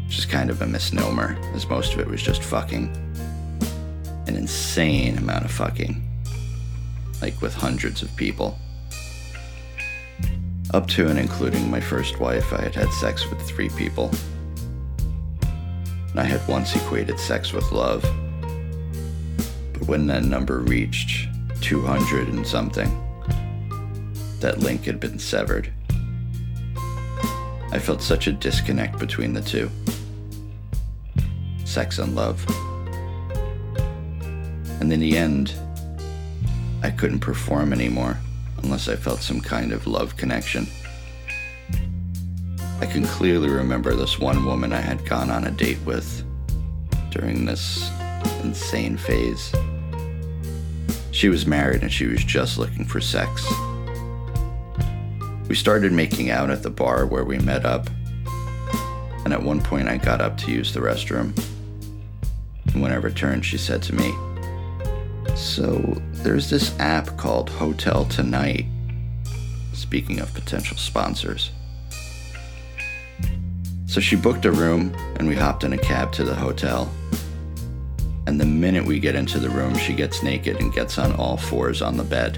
Which 0.06 0.18
is 0.18 0.26
kind 0.26 0.50
of 0.50 0.64
a 0.64 0.68
misnomer, 0.68 1.38
as 1.54 1.70
most 1.70 1.94
of 1.94 2.00
it 2.00 2.08
was 2.08 2.24
just 2.24 2.42
fucking. 2.42 2.90
An 4.26 4.36
insane 4.36 5.20
amount 5.20 5.46
of 5.46 5.52
fucking. 5.52 6.11
Like 7.22 7.42
with 7.42 7.54
hundreds 7.54 8.02
of 8.02 8.16
people. 8.16 8.58
Up 10.74 10.88
to 10.88 11.08
and 11.08 11.20
including 11.20 11.70
my 11.70 11.80
first 11.80 12.20
wife, 12.20 12.54
I 12.54 12.62
had 12.62 12.76
had 12.76 12.90
sex 12.94 13.30
with 13.30 13.42
three 13.42 13.70
people. 13.70 14.12
I 16.16 16.24
had 16.24 16.46
once 16.48 16.76
equated 16.76 17.20
sex 17.20 17.54
with 17.54 17.72
love. 17.72 18.02
But 19.74 19.88
when 19.88 20.08
that 20.08 20.24
number 20.24 20.60
reached 20.60 21.28
200 21.62 22.30
and 22.30 22.46
something, 22.46 22.90
that 24.40 24.60
link 24.60 24.86
had 24.86 25.00
been 25.00 25.20
severed. 25.20 25.72
I 27.72 27.80
felt 27.80 28.02
such 28.02 28.28
a 28.28 28.34
disconnect 28.34 29.00
between 29.00 29.34
the 29.34 29.42
two 29.42 29.70
sex 31.64 32.00
and 32.00 32.16
love. 32.16 32.46
And 34.82 34.92
in 34.92 35.00
the 35.00 35.18
end, 35.18 35.54
I 36.84 36.90
couldn't 36.90 37.20
perform 37.20 37.74
anymore 37.74 38.18
unless 38.64 38.88
I 38.88 38.96
felt 38.96 39.22
some 39.22 39.42
kind 39.42 39.72
of 39.72 39.88
love 39.88 40.18
connection. 40.18 40.68
I 42.80 42.86
can 42.86 43.06
clearly 43.06 43.50
remember 43.50 43.94
this 43.94 44.20
one 44.20 44.46
woman 44.46 44.74
I 44.74 44.82
had 44.82 45.06
gone 45.06 45.30
on 45.30 45.46
a 45.46 45.52
date 45.52 45.80
with 45.86 46.24
during 47.12 47.46
this 47.46 47.90
insane 48.44 48.98
phase. 48.98 49.54
She 51.12 51.30
was 51.30 51.46
married 51.46 51.84
and 51.84 51.92
she 51.92 52.08
was 52.08 52.24
just 52.24 52.58
looking 52.58 52.86
for 52.86 53.00
sex. 53.00 53.46
We 55.48 55.56
started 55.56 55.92
making 55.92 56.32
out 56.32 56.50
at 56.50 56.64
the 56.64 56.70
bar 56.70 57.06
where 57.06 57.26
we 57.26 57.38
met 57.38 57.66
up, 57.66 57.90
and 59.26 59.34
at 59.34 59.44
one 59.44 59.62
point 59.62 59.90
I 59.90 59.98
got 59.98 60.22
up 60.22 60.38
to 60.40 60.52
use 60.52 60.74
the 60.74 60.80
restroom. 60.80 61.38
And 62.68 62.82
when 62.82 62.92
I 62.92 62.96
returned, 62.96 63.46
she 63.46 63.58
said 63.58 63.84
to 63.84 63.94
me, 63.94 64.16
So 65.42 66.00
there's 66.22 66.52
this 66.52 66.80
app 66.80 67.18
called 67.18 67.50
Hotel 67.50 68.06
Tonight. 68.06 68.68
Speaking 69.74 70.20
of 70.20 70.32
potential 70.36 70.78
sponsors. 70.78 71.50
So 73.88 74.00
she 74.00 74.16
booked 74.16 74.46
a 74.46 74.52
room 74.52 74.96
and 75.18 75.28
we 75.28 75.34
hopped 75.34 75.64
in 75.64 75.74
a 75.74 75.80
cab 75.80 76.12
to 76.14 76.24
the 76.24 76.36
hotel. 76.36 76.92
And 78.28 78.40
the 78.40 78.46
minute 78.46 78.86
we 78.86 79.00
get 79.00 79.16
into 79.16 79.40
the 79.40 79.50
room, 79.50 79.76
she 79.76 79.94
gets 79.94 80.22
naked 80.22 80.62
and 80.62 80.72
gets 80.72 81.00
on 81.00 81.12
all 81.14 81.38
fours 81.38 81.82
on 81.82 81.98
the 81.98 82.04
bed. 82.04 82.38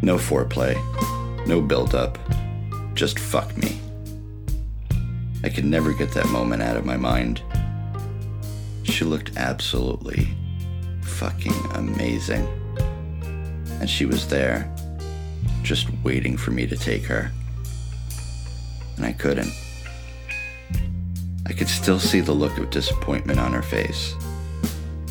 No 0.00 0.18
foreplay, 0.18 0.76
no 1.44 1.60
build 1.60 1.96
up, 1.96 2.18
just 2.94 3.18
fuck 3.18 3.56
me. 3.56 3.80
I 5.42 5.48
could 5.48 5.64
never 5.64 5.92
get 5.92 6.12
that 6.12 6.28
moment 6.28 6.62
out 6.62 6.76
of 6.76 6.86
my 6.86 6.96
mind. 6.96 7.42
She 8.84 9.04
looked 9.04 9.36
absolutely 9.36 10.36
fucking 11.22 11.54
amazing. 11.74 12.44
And 13.78 13.88
she 13.88 14.06
was 14.06 14.26
there, 14.26 14.68
just 15.62 15.86
waiting 16.02 16.36
for 16.36 16.50
me 16.50 16.66
to 16.66 16.76
take 16.76 17.04
her. 17.04 17.30
And 18.96 19.06
I 19.06 19.12
couldn't. 19.12 19.52
I 21.46 21.52
could 21.52 21.68
still 21.68 22.00
see 22.00 22.18
the 22.18 22.32
look 22.32 22.58
of 22.58 22.70
disappointment 22.70 23.38
on 23.38 23.52
her 23.52 23.62
face 23.62 24.16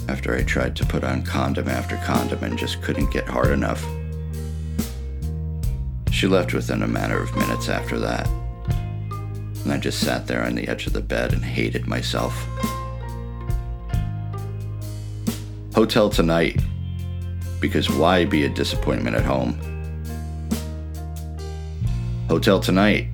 after 0.09 0.35
I 0.35 0.43
tried 0.43 0.75
to 0.75 0.85
put 0.85 1.05
on 1.05 1.23
condom 1.23 1.69
after 1.69 1.95
condom 2.03 2.43
and 2.43 2.59
just 2.59 2.81
couldn't 2.81 3.13
get 3.13 3.29
hard 3.29 3.51
enough. 3.51 3.81
She 6.11 6.27
left 6.27 6.53
within 6.53 6.83
a 6.83 6.87
matter 6.89 7.21
of 7.21 7.33
minutes 7.37 7.69
after 7.69 7.97
that, 7.99 8.27
and 9.63 9.71
I 9.71 9.77
just 9.77 10.01
sat 10.01 10.27
there 10.27 10.43
on 10.43 10.55
the 10.55 10.67
edge 10.67 10.87
of 10.87 10.93
the 10.93 10.99
bed 10.99 11.31
and 11.31 11.45
hated 11.45 11.87
myself. 11.87 12.35
Hotel 15.73 16.09
tonight, 16.09 16.59
because 17.61 17.89
why 17.89 18.25
be 18.25 18.43
a 18.43 18.49
disappointment 18.49 19.15
at 19.15 19.23
home? 19.23 19.57
Hotel 22.27 22.59
tonight, 22.59 23.07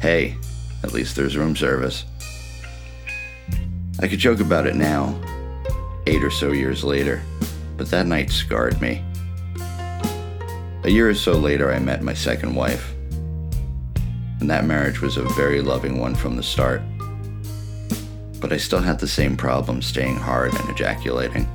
hey, 0.00 0.34
at 0.82 0.92
least 0.92 1.14
there's 1.14 1.36
room 1.36 1.54
service. 1.54 2.04
I 4.00 4.08
could 4.08 4.18
joke 4.18 4.40
about 4.40 4.66
it 4.66 4.74
now, 4.74 5.14
eight 6.08 6.24
or 6.24 6.32
so 6.32 6.50
years 6.50 6.82
later, 6.82 7.22
but 7.76 7.88
that 7.92 8.06
night 8.06 8.30
scarred 8.30 8.80
me. 8.80 9.04
A 10.82 10.90
year 10.90 11.08
or 11.08 11.14
so 11.14 11.34
later, 11.34 11.72
I 11.72 11.78
met 11.78 12.02
my 12.02 12.14
second 12.14 12.56
wife, 12.56 12.92
and 14.40 14.50
that 14.50 14.64
marriage 14.64 15.00
was 15.00 15.16
a 15.16 15.22
very 15.34 15.62
loving 15.62 16.00
one 16.00 16.16
from 16.16 16.34
the 16.34 16.42
start. 16.42 16.82
But 18.40 18.52
I 18.52 18.56
still 18.56 18.80
had 18.80 18.98
the 18.98 19.06
same 19.06 19.36
problem 19.36 19.80
staying 19.80 20.16
hard 20.16 20.52
and 20.54 20.70
ejaculating. 20.70 21.48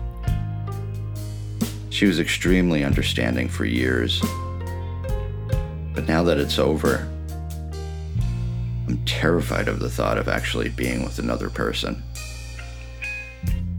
She 1.95 2.05
was 2.05 2.19
extremely 2.19 2.83
understanding 2.83 3.47
for 3.47 3.63
years, 3.63 4.19
but 5.93 6.05
now 6.09 6.23
that 6.23 6.37
it's 6.37 6.59
over, 6.59 7.07
I'm 8.85 9.01
terrified 9.05 9.69
of 9.69 9.79
the 9.79 9.89
thought 9.89 10.17
of 10.17 10.27
actually 10.27 10.67
being 10.67 11.05
with 11.05 11.19
another 11.19 11.49
person. 11.49 12.03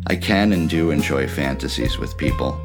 I 0.07 0.17
can 0.17 0.55
and 0.55 0.67
do 0.67 0.93
enjoy 0.93 1.29
fantasies 1.29 1.99
with 1.99 2.17
people. 2.17 2.59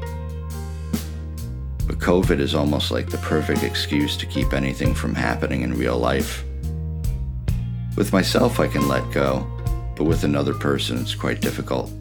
But 1.86 1.98
COVID 1.98 2.40
is 2.40 2.54
almost 2.54 2.90
like 2.90 3.10
the 3.10 3.18
perfect 3.18 3.62
excuse 3.62 4.16
to 4.16 4.24
keep 4.24 4.54
anything 4.54 4.94
from 4.94 5.14
happening 5.14 5.60
in 5.60 5.74
real 5.74 5.98
life. 5.98 6.44
With 7.94 8.10
myself, 8.10 8.58
I 8.58 8.68
can 8.68 8.88
let 8.88 9.12
go, 9.12 9.46
but 9.96 10.04
with 10.04 10.24
another 10.24 10.54
person, 10.54 10.98
it's 10.98 11.14
quite 11.14 11.42
difficult. 11.42 11.92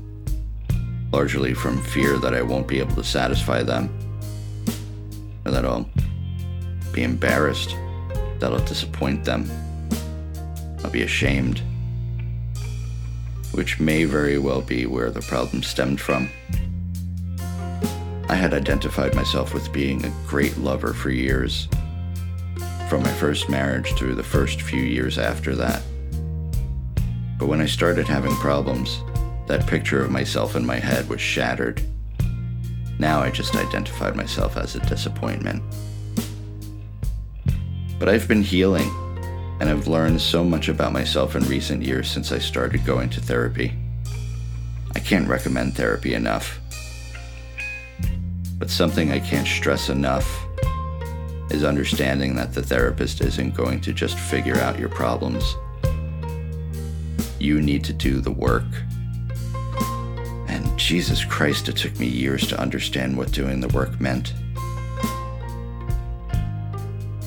Largely 1.11 1.53
from 1.53 1.81
fear 1.81 2.17
that 2.17 2.33
I 2.33 2.41
won't 2.41 2.67
be 2.67 2.79
able 2.79 2.95
to 2.95 3.03
satisfy 3.03 3.63
them, 3.63 3.89
or 5.45 5.51
that 5.51 5.65
I'll 5.65 5.89
be 6.93 7.03
embarrassed, 7.03 7.75
that 8.39 8.51
I'll 8.51 8.65
disappoint 8.65 9.25
them, 9.25 9.49
I'll 10.83 10.91
be 10.91 11.03
ashamed 11.03 11.61
which 13.51 13.79
may 13.79 14.05
very 14.05 14.37
well 14.37 14.61
be 14.61 14.85
where 14.85 15.11
the 15.11 15.21
problem 15.21 15.61
stemmed 15.63 15.99
from. 15.99 16.29
I 18.29 18.35
had 18.35 18.53
identified 18.53 19.13
myself 19.13 19.53
with 19.53 19.73
being 19.73 20.05
a 20.05 20.13
great 20.25 20.57
lover 20.57 20.93
for 20.93 21.09
years, 21.09 21.67
from 22.87 23.03
my 23.03 23.11
first 23.11 23.49
marriage 23.49 23.93
through 23.93 24.15
the 24.15 24.23
first 24.23 24.61
few 24.61 24.81
years 24.81 25.17
after 25.17 25.55
that. 25.55 25.81
But 27.37 27.47
when 27.47 27.61
I 27.61 27.65
started 27.65 28.07
having 28.07 28.35
problems, 28.35 29.01
that 29.51 29.67
picture 29.67 30.01
of 30.01 30.09
myself 30.09 30.55
in 30.55 30.65
my 30.65 30.77
head 30.77 31.09
was 31.09 31.19
shattered. 31.19 31.83
Now 32.97 33.19
I 33.19 33.29
just 33.29 33.53
identified 33.53 34.15
myself 34.15 34.55
as 34.55 34.77
a 34.77 34.79
disappointment. 34.79 35.61
But 37.99 38.07
I've 38.07 38.29
been 38.29 38.43
healing 38.43 38.89
and 39.59 39.69
I've 39.69 39.89
learned 39.89 40.21
so 40.21 40.45
much 40.45 40.69
about 40.69 40.93
myself 40.93 41.35
in 41.35 41.43
recent 41.49 41.83
years 41.83 42.09
since 42.09 42.31
I 42.31 42.37
started 42.37 42.85
going 42.85 43.09
to 43.09 43.19
therapy. 43.19 43.73
I 44.95 44.99
can't 44.99 45.27
recommend 45.27 45.75
therapy 45.75 46.13
enough. 46.13 46.57
But 48.57 48.69
something 48.69 49.11
I 49.11 49.19
can't 49.19 49.45
stress 49.45 49.89
enough 49.89 50.45
is 51.49 51.65
understanding 51.65 52.37
that 52.37 52.53
the 52.53 52.63
therapist 52.63 53.19
isn't 53.19 53.53
going 53.53 53.81
to 53.81 53.91
just 53.91 54.17
figure 54.17 54.59
out 54.59 54.79
your 54.79 54.87
problems. 54.87 55.57
You 57.37 57.61
need 57.61 57.83
to 57.83 57.91
do 57.91 58.21
the 58.21 58.31
work. 58.31 58.63
And 60.61 60.77
Jesus 60.77 61.25
Christ, 61.25 61.69
it 61.69 61.77
took 61.77 61.97
me 61.99 62.07
years 62.07 62.47
to 62.47 62.59
understand 62.59 63.17
what 63.17 63.31
doing 63.31 63.61
the 63.61 63.67
work 63.69 63.99
meant. 63.99 64.33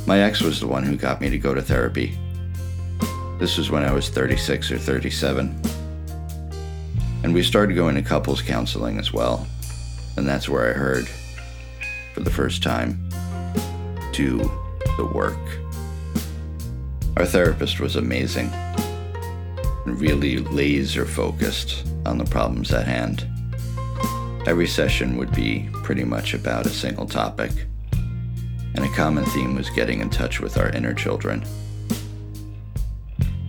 My 0.06 0.20
ex 0.20 0.40
was 0.40 0.60
the 0.60 0.66
one 0.66 0.84
who 0.84 0.96
got 0.96 1.20
me 1.20 1.30
to 1.30 1.38
go 1.38 1.54
to 1.54 1.62
therapy. 1.62 2.16
This 3.40 3.58
was 3.58 3.70
when 3.70 3.82
I 3.82 3.92
was 3.92 4.08
36 4.08 4.70
or 4.70 4.78
37. 4.78 5.60
And 7.24 7.34
we 7.34 7.42
started 7.42 7.74
going 7.74 7.96
to 7.96 8.02
couples 8.02 8.42
counseling 8.42 8.98
as 8.98 9.12
well. 9.12 9.46
And 10.16 10.28
that's 10.28 10.48
where 10.48 10.70
I 10.70 10.72
heard, 10.72 11.08
for 12.12 12.20
the 12.20 12.30
first 12.30 12.62
time, 12.62 13.08
do 14.12 14.38
the 14.96 15.10
work. 15.12 15.40
Our 17.16 17.26
therapist 17.26 17.80
was 17.80 17.96
amazing 17.96 18.50
really 19.84 20.38
laser 20.38 21.04
focused 21.04 21.86
on 22.06 22.18
the 22.18 22.24
problems 22.24 22.72
at 22.72 22.86
hand. 22.86 23.26
Every 24.46 24.66
session 24.66 25.16
would 25.16 25.34
be 25.34 25.68
pretty 25.82 26.04
much 26.04 26.34
about 26.34 26.66
a 26.66 26.70
single 26.70 27.06
topic, 27.06 27.50
and 28.74 28.84
a 28.84 28.94
common 28.94 29.24
theme 29.26 29.54
was 29.54 29.70
getting 29.70 30.00
in 30.00 30.10
touch 30.10 30.40
with 30.40 30.58
our 30.58 30.70
inner 30.70 30.94
children. 30.94 31.44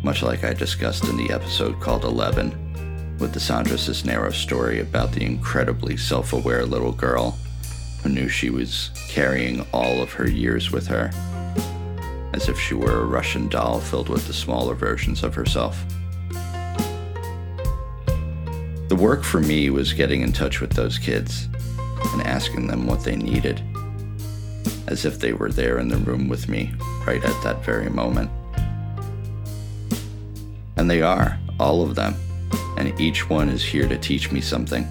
Much 0.03 0.23
like 0.23 0.43
I 0.43 0.53
discussed 0.53 1.05
in 1.05 1.17
the 1.17 1.31
episode 1.31 1.79
called 1.79 2.03
Eleven, 2.03 3.17
with 3.19 3.33
Cassandra 3.33 3.77
Cisneros' 3.77 4.37
story 4.37 4.79
about 4.79 5.11
the 5.11 5.25
incredibly 5.25 5.97
self 5.97 6.33
aware 6.33 6.65
little 6.65 6.91
girl 6.91 7.37
who 8.03 8.09
knew 8.09 8.29
she 8.29 8.49
was 8.49 8.91
carrying 9.09 9.65
all 9.73 10.01
of 10.01 10.13
her 10.13 10.29
years 10.29 10.71
with 10.71 10.85
her, 10.87 11.09
as 12.33 12.47
if 12.49 12.59
she 12.59 12.73
were 12.73 13.01
a 13.01 13.05
Russian 13.05 13.47
doll 13.47 13.79
filled 13.79 14.09
with 14.09 14.27
the 14.27 14.33
smaller 14.33 14.75
versions 14.75 15.23
of 15.23 15.33
herself. 15.33 15.83
The 18.87 18.95
work 18.95 19.23
for 19.23 19.39
me 19.39 19.71
was 19.71 19.93
getting 19.93 20.21
in 20.21 20.31
touch 20.31 20.61
with 20.61 20.73
those 20.73 20.99
kids 20.99 21.49
and 22.13 22.21
asking 22.21 22.67
them 22.67 22.85
what 22.85 23.03
they 23.03 23.15
needed, 23.15 23.61
as 24.87 25.05
if 25.05 25.19
they 25.19 25.33
were 25.33 25.51
there 25.51 25.79
in 25.79 25.87
the 25.87 25.97
room 25.97 26.29
with 26.29 26.47
me 26.47 26.71
right 27.05 27.23
at 27.23 27.43
that 27.43 27.65
very 27.65 27.89
moment. 27.89 28.29
And 30.77 30.89
they 30.89 31.01
are, 31.01 31.39
all 31.59 31.81
of 31.81 31.95
them, 31.95 32.13
and 32.77 32.99
each 33.01 33.27
one 33.27 33.49
is 33.49 33.63
here 33.63 33.87
to 33.87 33.97
teach 33.97 34.31
me 34.31 34.39
something. 34.39 34.87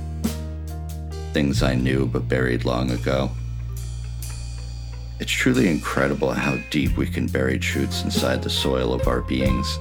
Things 1.33 1.63
I 1.63 1.77
knew 1.77 2.07
but 2.07 2.29
buried 2.29 2.65
long 2.65 2.91
ago. 2.91 3.31
It's 5.21 5.31
truly 5.31 5.69
incredible 5.69 6.33
how 6.33 6.59
deep 6.71 6.97
we 6.97 7.07
can 7.07 7.29
bury 7.29 7.59
truths 7.61 8.03
inside 8.03 8.43
the 8.43 8.51
soil 8.51 8.93
of 8.93 9.07
our 9.07 9.21
beings. 9.21 9.79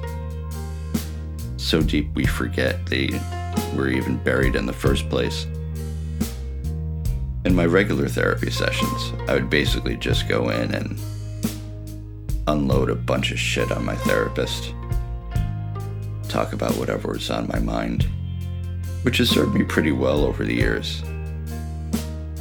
So 1.57 1.81
deep 1.81 2.13
we 2.13 2.25
forget 2.25 2.85
they 2.85 3.09
were 3.75 3.89
even 3.89 4.23
buried 4.23 4.55
in 4.55 4.65
the 4.65 4.73
first 4.73 5.09
place. 5.09 5.45
In 7.45 7.53
my 7.53 7.65
regular 7.65 8.07
therapy 8.07 8.49
sessions, 8.49 9.11
I 9.27 9.33
would 9.33 9.49
basically 9.49 9.97
just 9.97 10.29
go 10.29 10.49
in 10.49 10.73
and 10.73 10.99
unload 12.47 12.89
a 12.89 12.95
bunch 12.95 13.31
of 13.31 13.39
shit 13.39 13.71
on 13.71 13.85
my 13.85 13.95
therapist, 13.95 14.73
talk 16.29 16.53
about 16.53 16.75
whatever 16.77 17.11
was 17.11 17.29
on 17.29 17.47
my 17.47 17.59
mind, 17.59 18.07
which 19.03 19.17
has 19.17 19.29
served 19.29 19.53
me 19.53 19.63
pretty 19.63 19.91
well 19.91 20.23
over 20.23 20.43
the 20.45 20.55
years 20.55 21.03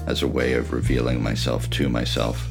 as 0.07 0.23
a 0.23 0.29
way 0.29 0.55
of 0.55 0.73
revealing 0.73 1.23
myself 1.23 1.69
to 1.71 1.89
myself. 1.89 2.49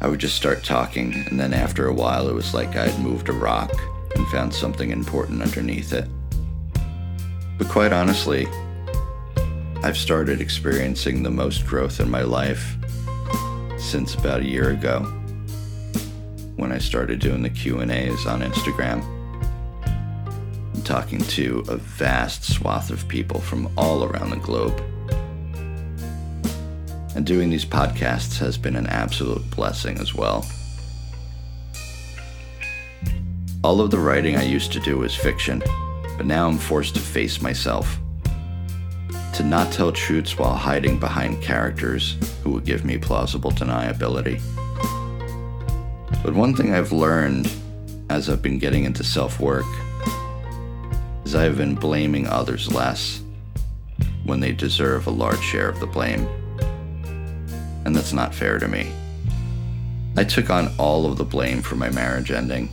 I 0.00 0.08
would 0.08 0.20
just 0.20 0.36
start 0.36 0.64
talking, 0.64 1.14
and 1.28 1.40
then 1.40 1.54
after 1.54 1.86
a 1.86 1.94
while, 1.94 2.28
it 2.28 2.34
was 2.34 2.52
like 2.52 2.76
I'd 2.76 2.98
moved 2.98 3.28
a 3.28 3.32
rock 3.32 3.72
and 4.14 4.26
found 4.28 4.54
something 4.54 4.90
important 4.90 5.42
underneath 5.42 5.92
it. 5.92 6.08
But 7.58 7.68
quite 7.68 7.92
honestly, 7.92 8.48
I've 9.84 9.96
started 9.96 10.40
experiencing 10.40 11.22
the 11.22 11.30
most 11.30 11.66
growth 11.66 12.00
in 12.00 12.10
my 12.10 12.22
life 12.22 12.76
since 13.78 14.14
about 14.14 14.40
a 14.40 14.48
year 14.48 14.70
ago 14.70 15.00
when 16.56 16.72
I 16.72 16.78
started 16.78 17.20
doing 17.20 17.42
the 17.42 17.50
Q&As 17.50 18.26
on 18.26 18.40
Instagram. 18.40 19.04
I'm 20.74 20.82
talking 20.82 21.20
to 21.20 21.62
a 21.68 21.76
vast 21.76 22.44
swath 22.44 22.90
of 22.90 23.06
people 23.08 23.40
from 23.40 23.70
all 23.76 24.04
around 24.04 24.30
the 24.30 24.36
globe. 24.36 24.82
And 27.14 27.24
doing 27.24 27.50
these 27.50 27.64
podcasts 27.64 28.38
has 28.38 28.58
been 28.58 28.74
an 28.74 28.88
absolute 28.88 29.48
blessing 29.50 29.98
as 29.98 30.14
well. 30.14 30.44
All 33.62 33.80
of 33.80 33.90
the 33.90 33.98
writing 33.98 34.36
I 34.36 34.42
used 34.42 34.72
to 34.72 34.80
do 34.80 34.98
was 34.98 35.14
fiction 35.14 35.62
but 36.16 36.26
now 36.26 36.48
I'm 36.48 36.58
forced 36.58 36.94
to 36.94 37.00
face 37.00 37.42
myself. 37.42 37.98
To 39.34 39.42
not 39.42 39.72
tell 39.72 39.90
truths 39.90 40.38
while 40.38 40.54
hiding 40.54 40.98
behind 40.98 41.42
characters 41.42 42.16
who 42.42 42.52
would 42.52 42.64
give 42.64 42.84
me 42.84 42.98
plausible 42.98 43.50
deniability. 43.50 44.40
But 46.22 46.34
one 46.34 46.54
thing 46.54 46.72
I've 46.72 46.92
learned 46.92 47.50
as 48.10 48.28
I've 48.28 48.42
been 48.42 48.58
getting 48.58 48.84
into 48.84 49.02
self 49.02 49.40
work 49.40 49.64
is 51.24 51.34
I've 51.34 51.56
been 51.56 51.74
blaming 51.74 52.26
others 52.26 52.72
less 52.72 53.20
when 54.24 54.40
they 54.40 54.52
deserve 54.52 55.06
a 55.06 55.10
large 55.10 55.42
share 55.42 55.68
of 55.68 55.80
the 55.80 55.86
blame. 55.86 56.26
And 57.84 57.94
that's 57.94 58.12
not 58.12 58.34
fair 58.34 58.58
to 58.58 58.68
me. 58.68 58.92
I 60.16 60.24
took 60.24 60.48
on 60.48 60.72
all 60.78 61.06
of 61.06 61.18
the 61.18 61.24
blame 61.24 61.60
for 61.60 61.74
my 61.74 61.90
marriage 61.90 62.30
ending 62.30 62.70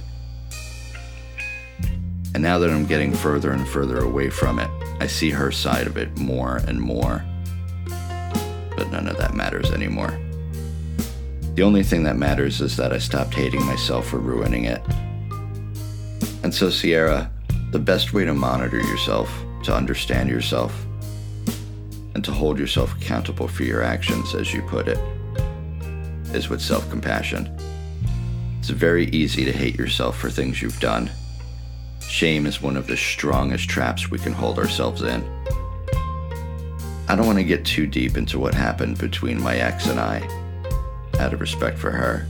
and 2.33 2.41
now 2.41 2.57
that 2.59 2.69
I'm 2.69 2.85
getting 2.85 3.13
further 3.13 3.51
and 3.51 3.67
further 3.67 3.99
away 3.99 4.29
from 4.29 4.59
it, 4.59 4.69
I 5.01 5.07
see 5.07 5.31
her 5.31 5.51
side 5.51 5.85
of 5.85 5.97
it 5.97 6.17
more 6.17 6.57
and 6.67 6.79
more. 6.79 7.25
But 8.77 8.89
none 8.89 9.07
of 9.07 9.17
that 9.17 9.33
matters 9.33 9.71
anymore. 9.71 10.17
The 11.55 11.63
only 11.63 11.83
thing 11.83 12.03
that 12.03 12.15
matters 12.15 12.61
is 12.61 12.77
that 12.77 12.93
I 12.93 12.99
stopped 12.99 13.33
hating 13.33 13.65
myself 13.65 14.07
for 14.07 14.17
ruining 14.17 14.65
it. 14.65 14.81
And 16.43 16.53
so, 16.53 16.69
Sierra, 16.69 17.29
the 17.71 17.79
best 17.79 18.13
way 18.13 18.23
to 18.23 18.33
monitor 18.33 18.77
yourself, 18.77 19.29
to 19.63 19.75
understand 19.75 20.29
yourself, 20.29 20.73
and 22.15 22.23
to 22.23 22.31
hold 22.31 22.57
yourself 22.57 22.95
accountable 22.95 23.49
for 23.49 23.63
your 23.63 23.83
actions, 23.83 24.33
as 24.33 24.53
you 24.53 24.61
put 24.63 24.87
it, 24.87 24.97
is 26.33 26.47
with 26.47 26.61
self 26.61 26.89
compassion. 26.89 27.53
It's 28.59 28.69
very 28.69 29.07
easy 29.07 29.43
to 29.43 29.51
hate 29.51 29.75
yourself 29.75 30.17
for 30.17 30.29
things 30.29 30.61
you've 30.61 30.79
done 30.79 31.11
Shame 32.11 32.45
is 32.45 32.61
one 32.61 32.75
of 32.75 32.87
the 32.87 32.97
strongest 32.97 33.69
traps 33.69 34.11
we 34.11 34.19
can 34.19 34.33
hold 34.33 34.59
ourselves 34.59 35.01
in. 35.01 35.23
I 37.07 37.15
don't 37.15 37.25
want 37.25 37.37
to 37.37 37.43
get 37.43 37.65
too 37.65 37.87
deep 37.87 38.17
into 38.17 38.37
what 38.37 38.53
happened 38.53 38.97
between 38.97 39.41
my 39.41 39.55
ex 39.55 39.87
and 39.87 39.97
I, 39.97 40.19
out 41.19 41.33
of 41.33 41.39
respect 41.39 41.79
for 41.79 41.89
her. 41.89 42.27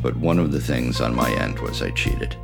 But 0.00 0.16
one 0.16 0.38
of 0.38 0.52
the 0.52 0.60
things 0.60 1.00
on 1.00 1.16
my 1.16 1.30
end 1.32 1.58
was 1.58 1.82
I 1.82 1.90
cheated. 1.90 2.36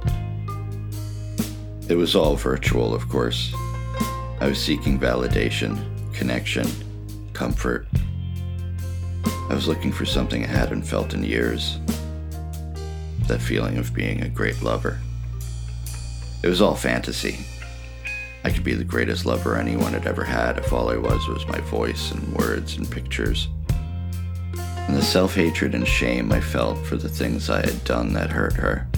It 1.89 1.97
was 1.97 2.17
all 2.17 2.35
virtual, 2.35 2.93
of 2.93 3.09
course. 3.09 3.55
I 4.41 4.49
was 4.49 4.61
seeking 4.61 4.99
validation, 4.99 5.79
connection, 6.13 6.67
comfort. 7.33 7.87
I 9.49 9.55
was 9.55 9.69
looking 9.69 9.93
for 9.93 10.05
something 10.05 10.43
I 10.43 10.49
hadn't 10.49 10.83
felt 10.83 11.15
in 11.15 11.23
years. 11.23 11.79
That 13.29 13.41
feeling 13.41 13.79
of 13.79 13.95
being 13.95 14.23
a 14.23 14.29
great 14.29 14.61
lover. 14.61 14.99
It 16.43 16.49
was 16.49 16.61
all 16.61 16.75
fantasy. 16.75 17.39
I 18.45 18.51
could 18.51 18.65
be 18.65 18.75
the 18.75 18.85
greatest 18.85 19.27
lover 19.27 19.57
anyone 19.57 19.93
had 19.93 20.07
ever 20.07 20.25
had 20.25 20.59
if 20.59 20.73
all 20.73 20.91
I 20.91 20.97
was 20.97 21.27
was 21.29 21.47
my 21.47 21.61
voice 21.61 22.13
and 22.13 22.35
words 22.35 22.77
and 22.77 22.91
pictures. 22.91 23.49
And 24.57 24.97
the 24.97 25.03
self 25.03 25.35
hatred 25.35 25.75
and 25.75 25.87
shame 25.87 26.33
I 26.33 26.41
felt 26.41 26.79
for 26.87 26.97
the 26.97 27.09
things 27.09 27.51
I 27.51 27.61
had 27.61 27.85
done 27.85 28.13
that 28.15 28.31
hurt 28.31 28.55
her 28.55 28.89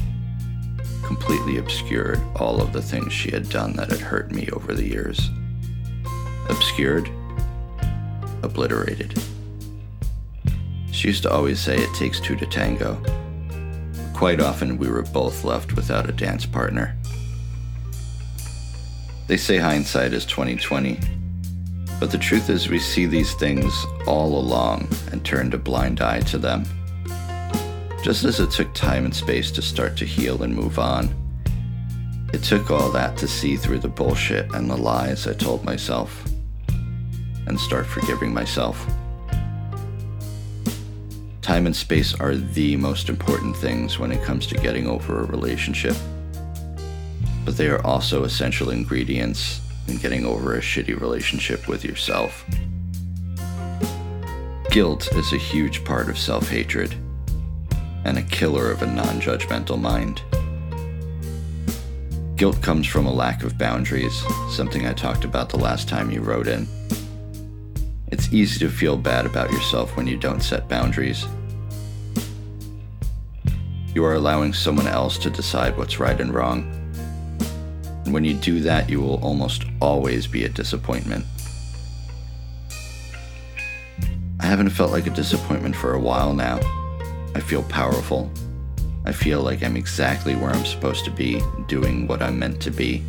completely 1.10 1.58
obscured 1.58 2.20
all 2.36 2.62
of 2.62 2.72
the 2.72 2.80
things 2.80 3.12
she 3.12 3.32
had 3.32 3.48
done 3.48 3.72
that 3.72 3.90
had 3.90 3.98
hurt 3.98 4.30
me 4.30 4.48
over 4.52 4.72
the 4.72 4.86
years. 4.86 5.28
Obscured, 6.48 7.10
obliterated. 8.44 9.20
She 10.92 11.08
used 11.08 11.24
to 11.24 11.32
always 11.32 11.58
say 11.58 11.76
it 11.76 11.92
takes 11.96 12.20
two 12.20 12.36
to 12.36 12.46
tango. 12.46 13.02
Quite 14.14 14.40
often, 14.40 14.78
we 14.78 14.88
were 14.88 15.02
both 15.02 15.42
left 15.42 15.74
without 15.74 16.08
a 16.08 16.12
dance 16.12 16.46
partner. 16.46 16.96
They 19.30 19.36
say 19.36 19.58
hindsight 19.58 20.12
is 20.12 20.26
2020. 20.26 20.98
But 22.00 22.10
the 22.10 22.18
truth 22.18 22.50
is 22.50 22.68
we 22.68 22.80
see 22.80 23.06
these 23.06 23.32
things 23.34 23.72
all 24.04 24.36
along 24.36 24.88
and 25.12 25.24
turn 25.24 25.52
a 25.52 25.56
blind 25.56 26.00
eye 26.00 26.18
to 26.22 26.36
them. 26.36 26.64
Just 28.02 28.24
as 28.24 28.40
it 28.40 28.50
took 28.50 28.74
time 28.74 29.04
and 29.04 29.14
space 29.14 29.52
to 29.52 29.62
start 29.62 29.96
to 29.98 30.04
heal 30.04 30.42
and 30.42 30.52
move 30.52 30.80
on, 30.80 31.14
it 32.32 32.42
took 32.42 32.72
all 32.72 32.90
that 32.90 33.16
to 33.18 33.28
see 33.28 33.54
through 33.54 33.78
the 33.78 33.86
bullshit 33.86 34.52
and 34.52 34.68
the 34.68 34.76
lies 34.76 35.28
I 35.28 35.34
told 35.34 35.64
myself 35.64 36.24
and 37.46 37.56
start 37.60 37.86
forgiving 37.86 38.34
myself. 38.34 38.84
Time 41.40 41.66
and 41.66 41.76
space 41.76 42.18
are 42.18 42.34
the 42.34 42.76
most 42.76 43.08
important 43.08 43.56
things 43.56 43.96
when 43.96 44.10
it 44.10 44.24
comes 44.24 44.48
to 44.48 44.56
getting 44.56 44.88
over 44.88 45.20
a 45.20 45.26
relationship 45.26 45.94
but 47.44 47.56
they 47.56 47.68
are 47.68 47.84
also 47.86 48.24
essential 48.24 48.70
ingredients 48.70 49.60
in 49.88 49.96
getting 49.96 50.24
over 50.24 50.54
a 50.54 50.60
shitty 50.60 50.98
relationship 51.00 51.68
with 51.68 51.84
yourself. 51.84 52.44
Guilt 54.70 55.12
is 55.14 55.32
a 55.32 55.36
huge 55.36 55.84
part 55.84 56.08
of 56.08 56.18
self 56.18 56.48
hatred 56.48 56.94
and 58.04 58.16
a 58.18 58.22
killer 58.22 58.70
of 58.70 58.82
a 58.82 58.86
non 58.86 59.20
judgmental 59.20 59.80
mind. 59.80 60.22
Guilt 62.36 62.62
comes 62.62 62.86
from 62.86 63.06
a 63.06 63.12
lack 63.12 63.42
of 63.42 63.58
boundaries, 63.58 64.24
something 64.48 64.86
I 64.86 64.94
talked 64.94 65.24
about 65.24 65.50
the 65.50 65.58
last 65.58 65.88
time 65.88 66.10
you 66.10 66.22
wrote 66.22 66.46
in. 66.46 66.66
It's 68.08 68.32
easy 68.32 68.58
to 68.60 68.70
feel 68.70 68.96
bad 68.96 69.26
about 69.26 69.50
yourself 69.50 69.96
when 69.96 70.06
you 70.06 70.16
don't 70.16 70.42
set 70.42 70.68
boundaries. 70.68 71.26
You 73.94 74.04
are 74.04 74.14
allowing 74.14 74.52
someone 74.52 74.86
else 74.86 75.18
to 75.18 75.30
decide 75.30 75.76
what's 75.76 75.98
right 75.98 76.20
and 76.20 76.32
wrong 76.32 76.79
And 78.10 78.14
when 78.16 78.24
you 78.24 78.34
do 78.34 78.58
that, 78.62 78.90
you 78.90 79.00
will 79.00 79.22
almost 79.22 79.66
always 79.80 80.26
be 80.26 80.42
a 80.42 80.48
disappointment. 80.48 81.24
I 84.40 84.46
haven't 84.46 84.70
felt 84.70 84.90
like 84.90 85.06
a 85.06 85.10
disappointment 85.10 85.76
for 85.76 85.94
a 85.94 86.00
while 86.00 86.34
now. 86.34 86.58
I 87.36 87.38
feel 87.40 87.62
powerful. 87.62 88.28
I 89.04 89.12
feel 89.12 89.42
like 89.42 89.62
I'm 89.62 89.76
exactly 89.76 90.34
where 90.34 90.50
I'm 90.50 90.64
supposed 90.64 91.04
to 91.04 91.12
be, 91.12 91.40
doing 91.68 92.08
what 92.08 92.20
I'm 92.20 92.36
meant 92.36 92.60
to 92.62 92.72
be. 92.72 93.04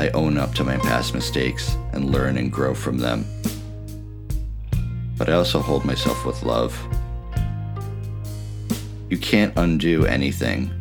I 0.00 0.08
own 0.08 0.36
up 0.36 0.52
to 0.56 0.64
my 0.64 0.78
past 0.78 1.14
mistakes 1.14 1.76
and 1.92 2.10
learn 2.10 2.36
and 2.36 2.50
grow 2.50 2.74
from 2.74 2.98
them. 2.98 3.24
But 5.16 5.28
I 5.28 5.34
also 5.34 5.60
hold 5.60 5.84
myself 5.84 6.26
with 6.26 6.42
love. 6.42 6.76
You 9.08 9.18
can't 9.18 9.56
undo 9.56 10.04
anything, 10.04 10.72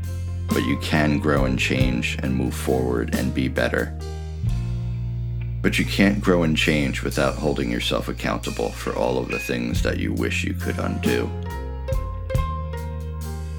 but 0.53 0.63
you 0.63 0.77
can 0.77 1.17
grow 1.17 1.45
and 1.45 1.57
change 1.57 2.17
and 2.21 2.35
move 2.35 2.53
forward 2.53 3.15
and 3.15 3.33
be 3.33 3.47
better. 3.47 3.97
But 5.63 5.79
you 5.79 5.85
can't 5.85 6.21
grow 6.21 6.43
and 6.43 6.55
change 6.55 7.01
without 7.01 7.35
holding 7.35 7.71
yourself 7.71 8.07
accountable 8.07 8.69
for 8.69 8.95
all 8.95 9.17
of 9.17 9.29
the 9.29 9.39
things 9.39 9.81
that 9.81 9.97
you 9.97 10.13
wish 10.13 10.43
you 10.43 10.53
could 10.53 10.77
undo. 10.77 11.27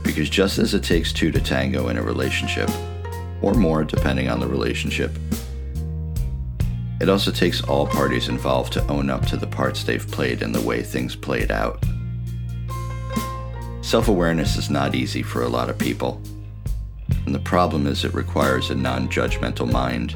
Because 0.04 0.30
just 0.30 0.58
as 0.58 0.74
it 0.74 0.84
takes 0.84 1.12
two 1.12 1.32
to 1.32 1.40
tango 1.40 1.88
in 1.88 1.96
a 1.96 2.02
relationship, 2.02 2.70
or 3.42 3.54
more 3.54 3.82
depending 3.82 4.28
on 4.28 4.38
the 4.38 4.46
relationship, 4.46 5.10
it 7.00 7.08
also 7.08 7.32
takes 7.32 7.62
all 7.64 7.86
parties 7.86 8.28
involved 8.28 8.72
to 8.74 8.86
own 8.86 9.10
up 9.10 9.26
to 9.26 9.36
the 9.36 9.46
parts 9.46 9.82
they've 9.82 10.06
played 10.12 10.42
in 10.42 10.52
the 10.52 10.60
way 10.60 10.82
things 10.82 11.16
played 11.16 11.50
out. 11.50 11.84
Self 13.82 14.08
awareness 14.08 14.56
is 14.56 14.70
not 14.70 14.94
easy 14.94 15.22
for 15.22 15.42
a 15.42 15.48
lot 15.48 15.68
of 15.68 15.76
people, 15.76 16.22
and 17.26 17.34
the 17.34 17.40
problem 17.40 17.86
is 17.86 18.04
it 18.04 18.14
requires 18.14 18.70
a 18.70 18.74
non 18.74 19.08
judgmental 19.08 19.70
mind, 19.70 20.14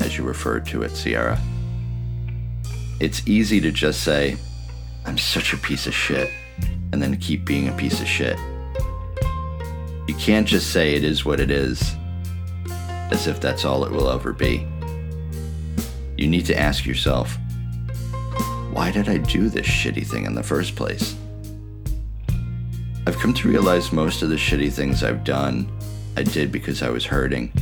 as 0.00 0.16
you 0.16 0.24
referred 0.24 0.66
to 0.66 0.82
it, 0.82 0.90
Sierra. 0.96 1.38
It's 3.00 3.26
easy 3.26 3.60
to 3.60 3.70
just 3.70 4.02
say, 4.02 4.36
I'm 5.06 5.18
such 5.18 5.52
a 5.52 5.56
piece 5.56 5.86
of 5.86 5.94
shit, 5.94 6.30
and 6.92 7.02
then 7.02 7.16
keep 7.16 7.44
being 7.44 7.68
a 7.68 7.72
piece 7.72 8.00
of 8.00 8.06
shit. 8.06 8.38
You 10.06 10.14
can't 10.18 10.46
just 10.46 10.72
say 10.72 10.94
it 10.94 11.04
is 11.04 11.24
what 11.24 11.40
it 11.40 11.50
is, 11.50 11.94
as 13.10 13.26
if 13.26 13.40
that's 13.40 13.64
all 13.64 13.84
it 13.84 13.92
will 13.92 14.10
ever 14.10 14.32
be 14.32 14.66
you 16.20 16.28
need 16.28 16.44
to 16.44 16.58
ask 16.58 16.84
yourself, 16.84 17.38
why 18.72 18.90
did 18.90 19.08
I 19.08 19.16
do 19.16 19.48
this 19.48 19.66
shitty 19.66 20.06
thing 20.06 20.26
in 20.26 20.34
the 20.34 20.42
first 20.42 20.76
place? 20.76 21.16
I've 23.06 23.18
come 23.18 23.32
to 23.34 23.48
realize 23.48 23.90
most 23.90 24.20
of 24.20 24.28
the 24.28 24.36
shitty 24.36 24.70
things 24.70 25.02
I've 25.02 25.24
done, 25.24 25.72
I 26.16 26.22
did 26.22 26.52
because 26.52 26.82
I 26.82 26.90
was 26.90 27.06
hurting, 27.06 27.52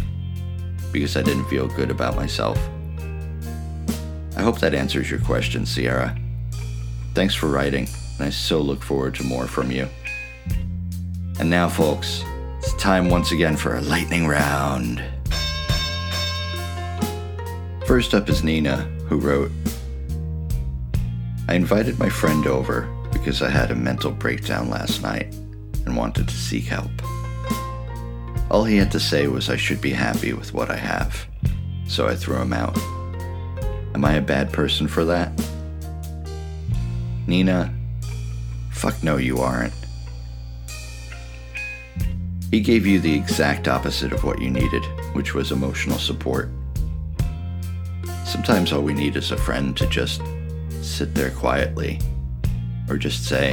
because 0.92 1.16
I 1.16 1.22
didn't 1.22 1.46
feel 1.46 1.68
good 1.68 1.90
about 1.90 2.16
myself. 2.16 2.58
I 4.36 4.42
hope 4.42 4.60
that 4.60 4.74
answers 4.74 5.10
your 5.10 5.20
question, 5.20 5.66
Sierra. 5.66 6.16
Thanks 7.14 7.34
for 7.34 7.48
writing, 7.48 7.88
and 8.18 8.26
I 8.26 8.30
so 8.30 8.60
look 8.60 8.82
forward 8.82 9.14
to 9.16 9.24
more 9.24 9.46
from 9.46 9.70
you. 9.70 9.88
And 11.40 11.50
now, 11.50 11.68
folks, 11.68 12.24
it's 12.58 12.74
time 12.74 13.10
once 13.10 13.32
again 13.32 13.56
for 13.56 13.76
a 13.76 13.80
lightning 13.80 14.26
round. 14.26 15.02
First 17.86 18.14
up 18.14 18.28
is 18.28 18.44
Nina, 18.44 18.76
who 19.08 19.18
wrote 19.18 19.50
I 21.48 21.54
invited 21.54 21.98
my 21.98 22.10
friend 22.10 22.46
over 22.46 22.82
because 23.10 23.40
I 23.40 23.48
had 23.48 23.70
a 23.70 23.74
mental 23.74 24.10
breakdown 24.10 24.68
last 24.68 25.02
night 25.02 25.34
and 25.86 25.96
wanted 25.96 26.28
to 26.28 26.34
seek 26.34 26.64
help. 26.64 26.90
All 28.50 28.64
he 28.64 28.76
had 28.76 28.90
to 28.92 29.00
say 29.00 29.26
was 29.26 29.50
I 29.50 29.56
should 29.56 29.80
be 29.80 29.90
happy 29.90 30.32
with 30.32 30.54
what 30.54 30.70
I 30.70 30.76
have, 30.76 31.26
so 31.86 32.06
I 32.06 32.14
threw 32.14 32.36
him 32.36 32.52
out. 32.52 32.78
Am 33.94 34.04
I 34.04 34.14
a 34.14 34.22
bad 34.22 34.52
person 34.52 34.88
for 34.88 35.04
that? 35.04 35.32
Nina, 37.26 37.74
fuck 38.70 39.02
no, 39.02 39.18
you 39.18 39.38
aren't. 39.38 39.74
He 42.50 42.60
gave 42.60 42.86
you 42.86 42.98
the 42.98 43.14
exact 43.14 43.68
opposite 43.68 44.12
of 44.12 44.24
what 44.24 44.40
you 44.40 44.50
needed, 44.50 44.82
which 45.12 45.34
was 45.34 45.52
emotional 45.52 45.98
support. 45.98 46.48
Sometimes 48.24 48.72
all 48.72 48.80
we 48.80 48.94
need 48.94 49.16
is 49.16 49.30
a 49.30 49.36
friend 49.36 49.76
to 49.76 49.86
just 49.88 50.22
sit 50.80 51.14
there 51.14 51.30
quietly 51.30 52.00
or 52.88 52.96
just 52.96 53.26
say, 53.26 53.52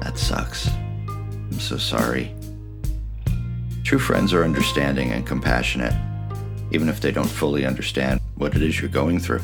That 0.00 0.14
sucks. 0.16 0.70
I'm 1.08 1.60
so 1.60 1.76
sorry. 1.76 2.34
True 3.88 3.98
friends 3.98 4.34
are 4.34 4.44
understanding 4.44 5.12
and 5.12 5.26
compassionate, 5.26 5.94
even 6.72 6.90
if 6.90 7.00
they 7.00 7.10
don't 7.10 7.24
fully 7.26 7.64
understand 7.64 8.20
what 8.34 8.54
it 8.54 8.60
is 8.60 8.78
you're 8.78 8.90
going 8.90 9.18
through. 9.18 9.40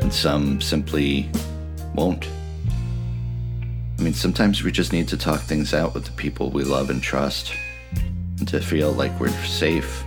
And 0.00 0.12
some 0.12 0.60
simply 0.60 1.30
won't. 1.94 2.26
I 3.96 4.02
mean, 4.02 4.12
sometimes 4.12 4.64
we 4.64 4.72
just 4.72 4.92
need 4.92 5.06
to 5.06 5.16
talk 5.16 5.40
things 5.42 5.72
out 5.72 5.94
with 5.94 6.06
the 6.06 6.10
people 6.14 6.50
we 6.50 6.64
love 6.64 6.90
and 6.90 7.00
trust, 7.00 7.54
and 8.40 8.48
to 8.48 8.60
feel 8.60 8.90
like 8.90 9.20
we're 9.20 9.28
safe 9.44 10.02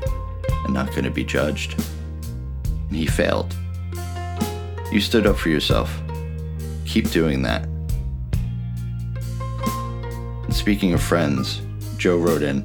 and 0.65 0.73
not 0.73 0.89
going 0.89 1.05
to 1.05 1.09
be 1.09 1.23
judged 1.23 1.81
and 2.65 2.97
he 2.97 3.05
failed. 3.05 3.55
You 4.91 4.99
stood 4.99 5.25
up 5.25 5.37
for 5.37 5.47
yourself. 5.47 6.01
Keep 6.85 7.11
doing 7.11 7.43
that. 7.43 7.63
And 10.43 10.53
speaking 10.53 10.91
of 10.91 11.01
friends, 11.01 11.61
Joe 11.97 12.17
wrote 12.17 12.43
in 12.43 12.63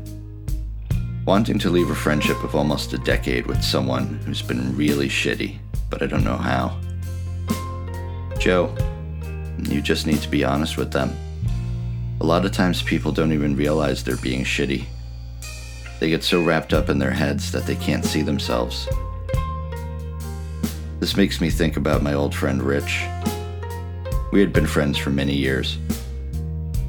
wanting 1.24 1.58
to 1.58 1.70
leave 1.70 1.88
a 1.88 1.94
friendship 1.94 2.42
of 2.42 2.54
almost 2.54 2.92
a 2.92 2.98
decade 2.98 3.46
with 3.46 3.62
someone 3.62 4.20
who's 4.26 4.42
been 4.42 4.76
really 4.76 5.08
shitty, 5.08 5.58
but 5.88 6.02
I 6.02 6.06
don't 6.06 6.24
know 6.24 6.36
how. 6.36 6.78
Joe, 8.38 8.74
you 9.58 9.80
just 9.80 10.06
need 10.06 10.20
to 10.20 10.28
be 10.28 10.44
honest 10.44 10.76
with 10.76 10.90
them. 10.90 11.16
A 12.20 12.24
lot 12.24 12.44
of 12.44 12.52
times 12.52 12.82
people 12.82 13.12
don't 13.12 13.32
even 13.32 13.56
realize 13.56 14.02
they're 14.02 14.16
being 14.16 14.44
shitty. 14.44 14.84
They 16.00 16.10
get 16.10 16.24
so 16.24 16.42
wrapped 16.42 16.72
up 16.72 16.88
in 16.88 16.98
their 16.98 17.12
heads 17.12 17.52
that 17.52 17.66
they 17.66 17.76
can't 17.76 18.04
see 18.04 18.22
themselves. 18.22 18.88
This 20.98 21.16
makes 21.16 21.40
me 21.40 21.50
think 21.50 21.76
about 21.76 22.02
my 22.02 22.14
old 22.14 22.34
friend 22.34 22.62
Rich. 22.62 23.04
We 24.32 24.40
had 24.40 24.52
been 24.52 24.66
friends 24.66 24.98
for 24.98 25.10
many 25.10 25.34
years. 25.34 25.78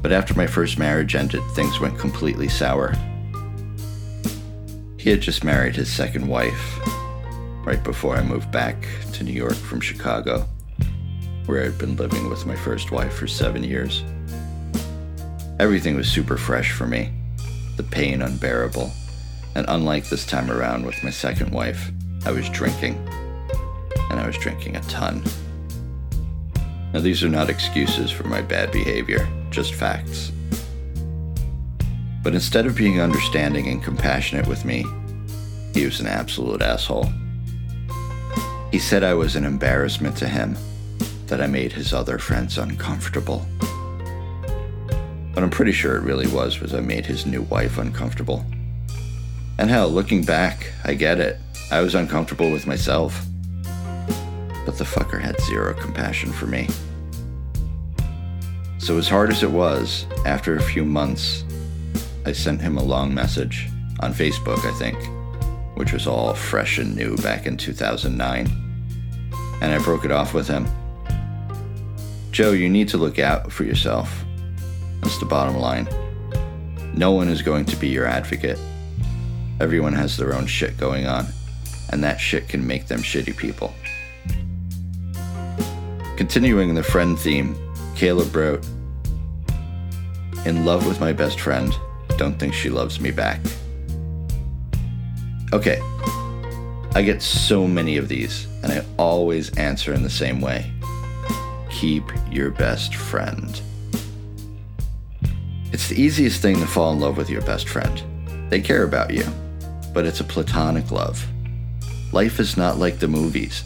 But 0.04 0.12
after 0.12 0.34
my 0.34 0.46
first 0.46 0.78
marriage 0.78 1.14
ended, 1.14 1.40
things 1.54 1.80
went 1.80 1.98
completely 1.98 2.46
sour. 2.46 2.94
He 4.98 5.08
had 5.08 5.22
just 5.22 5.42
married 5.42 5.76
his 5.76 5.90
second 5.90 6.28
wife 6.28 6.78
right 7.64 7.82
before 7.82 8.14
I 8.14 8.22
moved 8.22 8.52
back 8.52 8.86
to 9.14 9.24
New 9.24 9.32
York 9.32 9.54
from 9.54 9.80
Chicago, 9.80 10.46
where 11.46 11.64
I'd 11.64 11.78
been 11.78 11.96
living 11.96 12.28
with 12.28 12.44
my 12.44 12.54
first 12.54 12.90
wife 12.90 13.14
for 13.14 13.26
seven 13.26 13.64
years. 13.64 14.04
Everything 15.58 15.96
was 15.96 16.06
super 16.06 16.36
fresh 16.36 16.72
for 16.72 16.86
me, 16.86 17.10
the 17.78 17.82
pain 17.82 18.20
unbearable, 18.20 18.92
and 19.54 19.64
unlike 19.70 20.10
this 20.10 20.26
time 20.26 20.50
around 20.50 20.84
with 20.84 21.02
my 21.02 21.08
second 21.08 21.50
wife, 21.50 21.90
I 22.26 22.30
was 22.30 22.50
drinking 22.50 22.96
and 24.10 24.20
I 24.20 24.26
was 24.26 24.36
drinking 24.36 24.76
a 24.76 24.82
ton. 24.82 25.24
Now, 26.94 27.00
these 27.00 27.24
are 27.24 27.28
not 27.28 27.50
excuses 27.50 28.12
for 28.12 28.22
my 28.28 28.40
bad 28.40 28.70
behavior, 28.70 29.28
just 29.50 29.74
facts. 29.74 30.30
But 32.22 32.34
instead 32.34 32.66
of 32.66 32.76
being 32.76 33.00
understanding 33.00 33.66
and 33.66 33.82
compassionate 33.82 34.46
with 34.46 34.64
me, 34.64 34.84
he 35.74 35.84
was 35.84 35.98
an 35.98 36.06
absolute 36.06 36.62
asshole. 36.62 37.12
He 38.70 38.78
said 38.78 39.02
I 39.02 39.12
was 39.12 39.34
an 39.34 39.44
embarrassment 39.44 40.16
to 40.18 40.28
him, 40.28 40.56
that 41.26 41.40
I 41.40 41.48
made 41.48 41.72
his 41.72 41.92
other 41.92 42.16
friends 42.16 42.58
uncomfortable. 42.58 43.44
But 45.34 45.42
I'm 45.42 45.50
pretty 45.50 45.72
sure 45.72 45.96
it 45.96 46.04
really 46.04 46.28
was 46.28 46.60
was 46.60 46.74
I 46.74 46.80
made 46.80 47.06
his 47.06 47.26
new 47.26 47.42
wife 47.42 47.76
uncomfortable. 47.76 48.46
And 49.58 49.68
hell, 49.68 49.88
looking 49.88 50.22
back, 50.22 50.70
I 50.84 50.94
get 50.94 51.18
it. 51.18 51.40
I 51.72 51.80
was 51.80 51.96
uncomfortable 51.96 52.52
with 52.52 52.68
myself 52.68 53.26
but 54.64 54.78
the 54.78 54.84
fucker 54.84 55.20
had 55.20 55.40
zero 55.40 55.74
compassion 55.74 56.32
for 56.32 56.46
me. 56.46 56.68
So, 58.84 58.98
as 58.98 59.08
hard 59.08 59.30
as 59.30 59.42
it 59.42 59.50
was, 59.50 60.04
after 60.26 60.56
a 60.56 60.62
few 60.62 60.84
months, 60.84 61.42
I 62.26 62.32
sent 62.32 62.60
him 62.60 62.76
a 62.76 62.82
long 62.82 63.14
message 63.14 63.70
on 64.00 64.12
Facebook, 64.12 64.58
I 64.66 64.78
think, 64.78 64.98
which 65.74 65.94
was 65.94 66.06
all 66.06 66.34
fresh 66.34 66.76
and 66.76 66.94
new 66.94 67.16
back 67.16 67.46
in 67.46 67.56
2009. 67.56 68.46
And 69.62 69.72
I 69.72 69.78
broke 69.78 70.04
it 70.04 70.12
off 70.12 70.34
with 70.34 70.46
him. 70.46 70.68
Joe, 72.30 72.52
you 72.52 72.68
need 72.68 72.90
to 72.90 72.98
look 72.98 73.18
out 73.18 73.50
for 73.50 73.64
yourself. 73.64 74.22
That's 75.00 75.16
the 75.16 75.24
bottom 75.24 75.56
line. 75.56 75.88
No 76.92 77.12
one 77.12 77.30
is 77.30 77.40
going 77.40 77.64
to 77.64 77.76
be 77.76 77.88
your 77.88 78.04
advocate. 78.04 78.58
Everyone 79.60 79.94
has 79.94 80.18
their 80.18 80.34
own 80.34 80.46
shit 80.46 80.76
going 80.76 81.06
on, 81.06 81.28
and 81.88 82.04
that 82.04 82.20
shit 82.20 82.50
can 82.50 82.66
make 82.66 82.88
them 82.88 83.00
shitty 83.00 83.34
people. 83.34 83.72
Continuing 86.18 86.74
the 86.74 86.82
friend 86.82 87.18
theme, 87.18 87.56
Caleb 88.04 88.36
wrote 88.36 88.66
In 90.44 90.66
love 90.66 90.86
with 90.86 91.00
my 91.00 91.14
best 91.14 91.40
friend, 91.40 91.74
don't 92.18 92.38
think 92.38 92.52
she 92.52 92.68
loves 92.68 93.00
me 93.00 93.10
back. 93.10 93.40
Okay, 95.54 95.80
I 96.94 97.00
get 97.00 97.22
so 97.22 97.66
many 97.66 97.96
of 97.96 98.08
these, 98.08 98.46
and 98.62 98.70
I 98.70 98.84
always 98.98 99.56
answer 99.56 99.94
in 99.94 100.02
the 100.02 100.10
same 100.10 100.42
way 100.42 100.70
keep 101.70 102.04
your 102.30 102.50
best 102.50 102.94
friend. 102.94 103.58
It's 105.72 105.88
the 105.88 105.98
easiest 105.98 106.42
thing 106.42 106.56
to 106.56 106.66
fall 106.66 106.92
in 106.92 107.00
love 107.00 107.16
with 107.16 107.30
your 107.30 107.40
best 107.40 107.70
friend. 107.70 108.02
They 108.50 108.60
care 108.60 108.82
about 108.82 109.14
you, 109.14 109.24
but 109.94 110.04
it's 110.04 110.20
a 110.20 110.24
platonic 110.24 110.90
love. 110.90 111.26
Life 112.12 112.38
is 112.38 112.58
not 112.58 112.76
like 112.76 112.98
the 112.98 113.08
movies. 113.08 113.64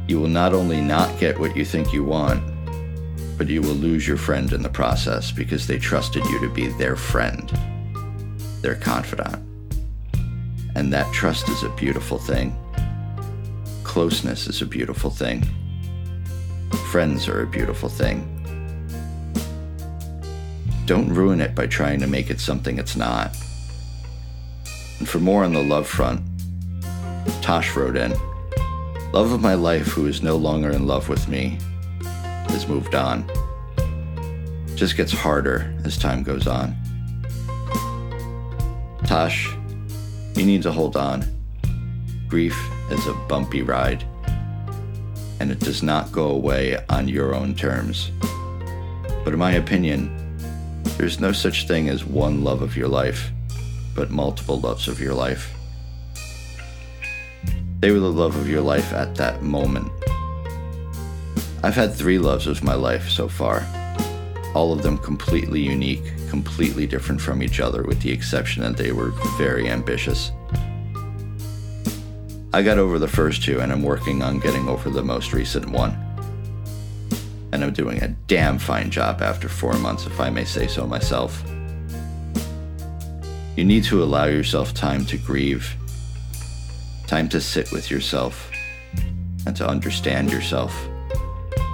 You 0.08 0.18
will 0.20 0.28
not 0.28 0.52
only 0.52 0.80
not 0.80 1.16
get 1.18 1.38
what 1.38 1.56
you 1.56 1.64
think 1.64 1.92
you 1.92 2.02
want, 2.04 2.42
but 3.38 3.48
you 3.48 3.62
will 3.62 3.74
lose 3.74 4.06
your 4.06 4.18
friend 4.18 4.52
in 4.52 4.62
the 4.62 4.68
process 4.68 5.32
because 5.32 5.66
they 5.66 5.78
trusted 5.78 6.22
you 6.26 6.38
to 6.40 6.50
be 6.50 6.68
their 6.68 6.96
friend, 6.96 7.50
their 8.60 8.74
confidant. 8.74 9.36
And 10.74 10.92
that 10.92 11.10
trust 11.14 11.48
is 11.48 11.62
a 11.62 11.70
beautiful 11.70 12.18
thing. 12.18 12.54
Closeness 13.84 14.48
is 14.48 14.60
a 14.60 14.66
beautiful 14.66 15.08
thing. 15.10 15.42
Friends 16.90 17.26
are 17.28 17.42
a 17.42 17.46
beautiful 17.46 17.88
thing. 17.88 18.41
Don't 20.92 21.08
ruin 21.08 21.40
it 21.40 21.54
by 21.54 21.66
trying 21.68 22.00
to 22.00 22.06
make 22.06 22.28
it 22.28 22.38
something 22.38 22.78
it's 22.78 22.96
not. 22.96 23.34
And 24.98 25.08
for 25.08 25.20
more 25.20 25.42
on 25.42 25.54
the 25.54 25.62
love 25.62 25.86
front, 25.86 26.20
Tosh 27.40 27.74
wrote 27.74 27.96
in 27.96 28.12
Love 29.10 29.32
of 29.32 29.40
my 29.40 29.54
life, 29.54 29.86
who 29.86 30.06
is 30.06 30.22
no 30.22 30.36
longer 30.36 30.68
in 30.68 30.86
love 30.86 31.08
with 31.08 31.28
me, 31.28 31.56
has 32.50 32.68
moved 32.68 32.94
on. 32.94 33.26
Just 34.74 34.98
gets 34.98 35.12
harder 35.12 35.74
as 35.86 35.96
time 35.96 36.22
goes 36.22 36.46
on. 36.46 36.76
Tosh, 39.06 39.48
you 40.34 40.44
need 40.44 40.62
to 40.62 40.72
hold 40.72 40.98
on. 40.98 41.24
Grief 42.28 42.68
is 42.90 43.06
a 43.06 43.14
bumpy 43.30 43.62
ride, 43.62 44.04
and 45.40 45.50
it 45.50 45.60
does 45.60 45.82
not 45.82 46.12
go 46.12 46.28
away 46.28 46.76
on 46.90 47.08
your 47.08 47.34
own 47.34 47.54
terms. 47.54 48.10
But 49.24 49.32
in 49.32 49.38
my 49.38 49.52
opinion, 49.52 50.18
there's 50.96 51.20
no 51.20 51.32
such 51.32 51.66
thing 51.66 51.88
as 51.88 52.04
one 52.04 52.44
love 52.44 52.62
of 52.62 52.76
your 52.76 52.88
life, 52.88 53.30
but 53.94 54.10
multiple 54.10 54.60
loves 54.60 54.88
of 54.88 55.00
your 55.00 55.14
life. 55.14 55.52
They 57.80 57.90
were 57.90 58.00
the 58.00 58.12
love 58.12 58.36
of 58.36 58.48
your 58.48 58.60
life 58.60 58.92
at 58.92 59.14
that 59.16 59.42
moment. 59.42 59.90
I've 61.64 61.74
had 61.74 61.94
three 61.94 62.18
loves 62.18 62.46
of 62.46 62.62
my 62.62 62.74
life 62.74 63.08
so 63.08 63.28
far, 63.28 63.66
all 64.54 64.72
of 64.72 64.82
them 64.82 64.98
completely 64.98 65.60
unique, 65.60 66.04
completely 66.28 66.86
different 66.86 67.20
from 67.20 67.42
each 67.42 67.60
other, 67.60 67.82
with 67.82 68.00
the 68.02 68.12
exception 68.12 68.62
that 68.62 68.76
they 68.76 68.92
were 68.92 69.12
very 69.36 69.68
ambitious. 69.68 70.30
I 72.52 72.62
got 72.62 72.78
over 72.78 72.98
the 72.98 73.08
first 73.08 73.42
two, 73.42 73.60
and 73.60 73.72
I'm 73.72 73.82
working 73.82 74.22
on 74.22 74.38
getting 74.38 74.68
over 74.68 74.90
the 74.90 75.02
most 75.02 75.32
recent 75.32 75.70
one 75.70 76.11
and 77.52 77.62
I'm 77.62 77.72
doing 77.72 78.02
a 78.02 78.08
damn 78.26 78.58
fine 78.58 78.90
job 78.90 79.20
after 79.20 79.48
four 79.48 79.74
months, 79.74 80.06
if 80.06 80.18
I 80.18 80.30
may 80.30 80.44
say 80.44 80.66
so 80.66 80.86
myself. 80.86 81.44
You 83.56 83.64
need 83.64 83.84
to 83.84 84.02
allow 84.02 84.24
yourself 84.24 84.72
time 84.72 85.04
to 85.06 85.18
grieve, 85.18 85.76
time 87.06 87.28
to 87.28 87.40
sit 87.40 87.70
with 87.70 87.90
yourself, 87.90 88.50
and 89.46 89.54
to 89.56 89.68
understand 89.68 90.32
yourself, 90.32 90.74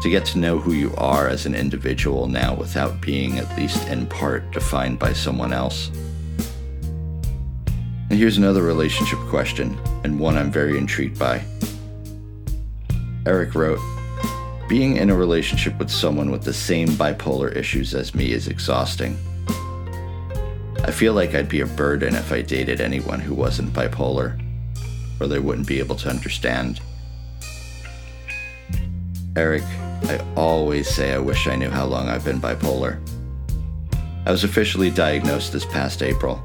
to 0.02 0.10
get 0.10 0.24
to 0.26 0.38
know 0.38 0.58
who 0.58 0.72
you 0.72 0.92
are 0.96 1.28
as 1.28 1.46
an 1.46 1.54
individual 1.54 2.26
now 2.26 2.54
without 2.54 3.00
being, 3.00 3.38
at 3.38 3.56
least 3.56 3.86
in 3.88 4.06
part, 4.06 4.50
defined 4.50 4.98
by 4.98 5.12
someone 5.12 5.52
else. 5.52 5.90
And 8.10 8.18
here's 8.18 8.38
another 8.38 8.62
relationship 8.62 9.18
question, 9.28 9.78
and 10.02 10.18
one 10.18 10.36
I'm 10.36 10.50
very 10.50 10.76
intrigued 10.76 11.18
by. 11.18 11.44
Eric 13.26 13.54
wrote, 13.54 13.78
being 14.68 14.98
in 14.98 15.08
a 15.08 15.16
relationship 15.16 15.78
with 15.78 15.90
someone 15.90 16.30
with 16.30 16.44
the 16.44 16.52
same 16.52 16.88
bipolar 16.88 17.54
issues 17.56 17.94
as 17.94 18.14
me 18.14 18.32
is 18.32 18.48
exhausting. 18.48 19.16
I 20.84 20.90
feel 20.90 21.14
like 21.14 21.34
I'd 21.34 21.48
be 21.48 21.62
a 21.62 21.66
burden 21.66 22.14
if 22.14 22.30
I 22.30 22.42
dated 22.42 22.80
anyone 22.80 23.18
who 23.18 23.34
wasn't 23.34 23.72
bipolar, 23.72 24.38
or 25.20 25.26
they 25.26 25.38
wouldn't 25.38 25.66
be 25.66 25.78
able 25.78 25.96
to 25.96 26.10
understand. 26.10 26.80
Eric, 29.36 29.62
I 30.04 30.22
always 30.36 30.86
say 30.88 31.14
I 31.14 31.18
wish 31.18 31.48
I 31.48 31.56
knew 31.56 31.70
how 31.70 31.86
long 31.86 32.08
I've 32.08 32.24
been 32.24 32.40
bipolar. 32.40 33.00
I 34.26 34.30
was 34.30 34.44
officially 34.44 34.90
diagnosed 34.90 35.52
this 35.52 35.64
past 35.64 36.02
April. 36.02 36.42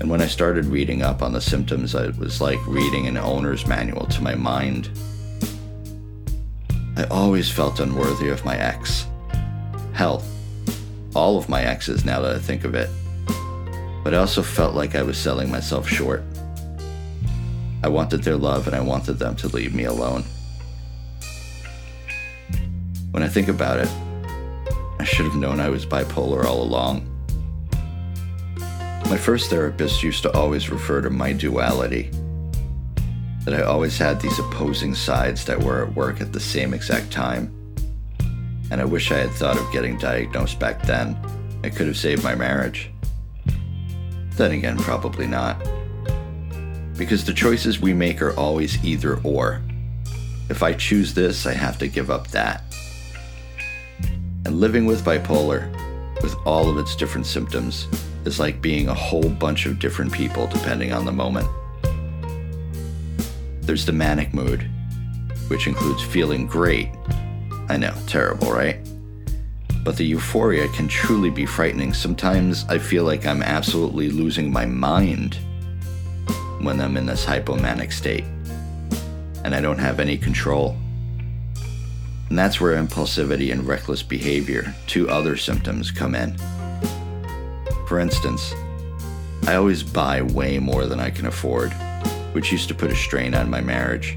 And 0.00 0.10
when 0.10 0.20
I 0.20 0.26
started 0.26 0.64
reading 0.66 1.02
up 1.02 1.22
on 1.22 1.32
the 1.32 1.40
symptoms, 1.40 1.94
it 1.94 2.16
was 2.18 2.40
like 2.40 2.58
reading 2.66 3.06
an 3.06 3.16
owner's 3.16 3.66
manual 3.66 4.06
to 4.06 4.22
my 4.22 4.34
mind 4.34 4.90
I 6.98 7.04
always 7.12 7.48
felt 7.48 7.78
unworthy 7.78 8.28
of 8.28 8.44
my 8.44 8.56
ex. 8.56 9.06
Hell, 9.92 10.20
all 11.14 11.38
of 11.38 11.48
my 11.48 11.62
exes 11.62 12.04
now 12.04 12.20
that 12.22 12.34
I 12.34 12.40
think 12.40 12.64
of 12.64 12.74
it. 12.74 12.90
But 14.02 14.14
I 14.14 14.16
also 14.16 14.42
felt 14.42 14.74
like 14.74 14.96
I 14.96 15.02
was 15.02 15.16
selling 15.16 15.48
myself 15.48 15.88
short. 15.88 16.24
I 17.84 17.88
wanted 17.88 18.24
their 18.24 18.36
love 18.36 18.66
and 18.66 18.74
I 18.74 18.80
wanted 18.80 19.12
them 19.20 19.36
to 19.36 19.46
leave 19.46 19.76
me 19.76 19.84
alone. 19.84 20.24
When 23.12 23.22
I 23.22 23.28
think 23.28 23.46
about 23.46 23.78
it, 23.78 23.88
I 24.98 25.04
should 25.04 25.26
have 25.26 25.36
known 25.36 25.60
I 25.60 25.68
was 25.68 25.86
bipolar 25.86 26.46
all 26.46 26.60
along. 26.60 27.08
My 29.08 29.16
first 29.16 29.50
therapist 29.50 30.02
used 30.02 30.24
to 30.24 30.32
always 30.36 30.68
refer 30.68 31.00
to 31.02 31.10
my 31.10 31.32
duality 31.32 32.10
that 33.48 33.62
I 33.62 33.64
always 33.64 33.96
had 33.96 34.20
these 34.20 34.38
opposing 34.38 34.94
sides 34.94 35.46
that 35.46 35.58
were 35.58 35.86
at 35.86 35.94
work 35.94 36.20
at 36.20 36.34
the 36.34 36.40
same 36.40 36.74
exact 36.74 37.10
time. 37.10 37.50
And 38.70 38.78
I 38.78 38.84
wish 38.84 39.10
I 39.10 39.16
had 39.16 39.30
thought 39.30 39.56
of 39.56 39.72
getting 39.72 39.96
diagnosed 39.96 40.58
back 40.58 40.82
then. 40.82 41.16
It 41.64 41.74
could 41.74 41.86
have 41.86 41.96
saved 41.96 42.22
my 42.22 42.34
marriage. 42.34 42.90
Then 44.32 44.52
again, 44.52 44.76
probably 44.76 45.26
not. 45.26 45.58
Because 46.98 47.24
the 47.24 47.32
choices 47.32 47.80
we 47.80 47.94
make 47.94 48.20
are 48.20 48.36
always 48.36 48.84
either 48.84 49.18
or. 49.22 49.62
If 50.50 50.62
I 50.62 50.74
choose 50.74 51.14
this, 51.14 51.46
I 51.46 51.54
have 51.54 51.78
to 51.78 51.88
give 51.88 52.10
up 52.10 52.28
that. 52.28 52.62
And 54.44 54.60
living 54.60 54.84
with 54.84 55.06
bipolar, 55.06 55.72
with 56.20 56.36
all 56.44 56.68
of 56.68 56.76
its 56.76 56.94
different 56.94 57.26
symptoms, 57.26 57.88
is 58.26 58.38
like 58.38 58.60
being 58.60 58.88
a 58.88 58.94
whole 58.94 59.30
bunch 59.30 59.64
of 59.64 59.78
different 59.78 60.12
people 60.12 60.48
depending 60.48 60.92
on 60.92 61.06
the 61.06 61.12
moment. 61.12 61.48
There's 63.68 63.84
the 63.84 63.92
manic 63.92 64.32
mood, 64.32 64.62
which 65.48 65.66
includes 65.66 66.02
feeling 66.02 66.46
great. 66.46 66.88
I 67.68 67.76
know, 67.76 67.92
terrible, 68.06 68.50
right? 68.50 68.78
But 69.84 69.98
the 69.98 70.06
euphoria 70.06 70.68
can 70.68 70.88
truly 70.88 71.28
be 71.28 71.44
frightening. 71.44 71.92
Sometimes 71.92 72.64
I 72.70 72.78
feel 72.78 73.04
like 73.04 73.26
I'm 73.26 73.42
absolutely 73.42 74.08
losing 74.08 74.50
my 74.50 74.64
mind 74.64 75.34
when 76.62 76.80
I'm 76.80 76.96
in 76.96 77.04
this 77.04 77.26
hypomanic 77.26 77.92
state, 77.92 78.24
and 79.44 79.54
I 79.54 79.60
don't 79.60 79.76
have 79.76 80.00
any 80.00 80.16
control. 80.16 80.74
And 82.30 82.38
that's 82.38 82.62
where 82.62 82.82
impulsivity 82.82 83.52
and 83.52 83.68
reckless 83.68 84.02
behavior, 84.02 84.74
two 84.86 85.10
other 85.10 85.36
symptoms, 85.36 85.90
come 85.90 86.14
in. 86.14 86.38
For 87.86 88.00
instance, 88.00 88.54
I 89.46 89.56
always 89.56 89.82
buy 89.82 90.22
way 90.22 90.58
more 90.58 90.86
than 90.86 91.00
I 91.00 91.10
can 91.10 91.26
afford 91.26 91.74
which 92.38 92.52
used 92.52 92.68
to 92.68 92.74
put 92.74 92.92
a 92.92 92.94
strain 92.94 93.34
on 93.34 93.50
my 93.50 93.60
marriage. 93.60 94.16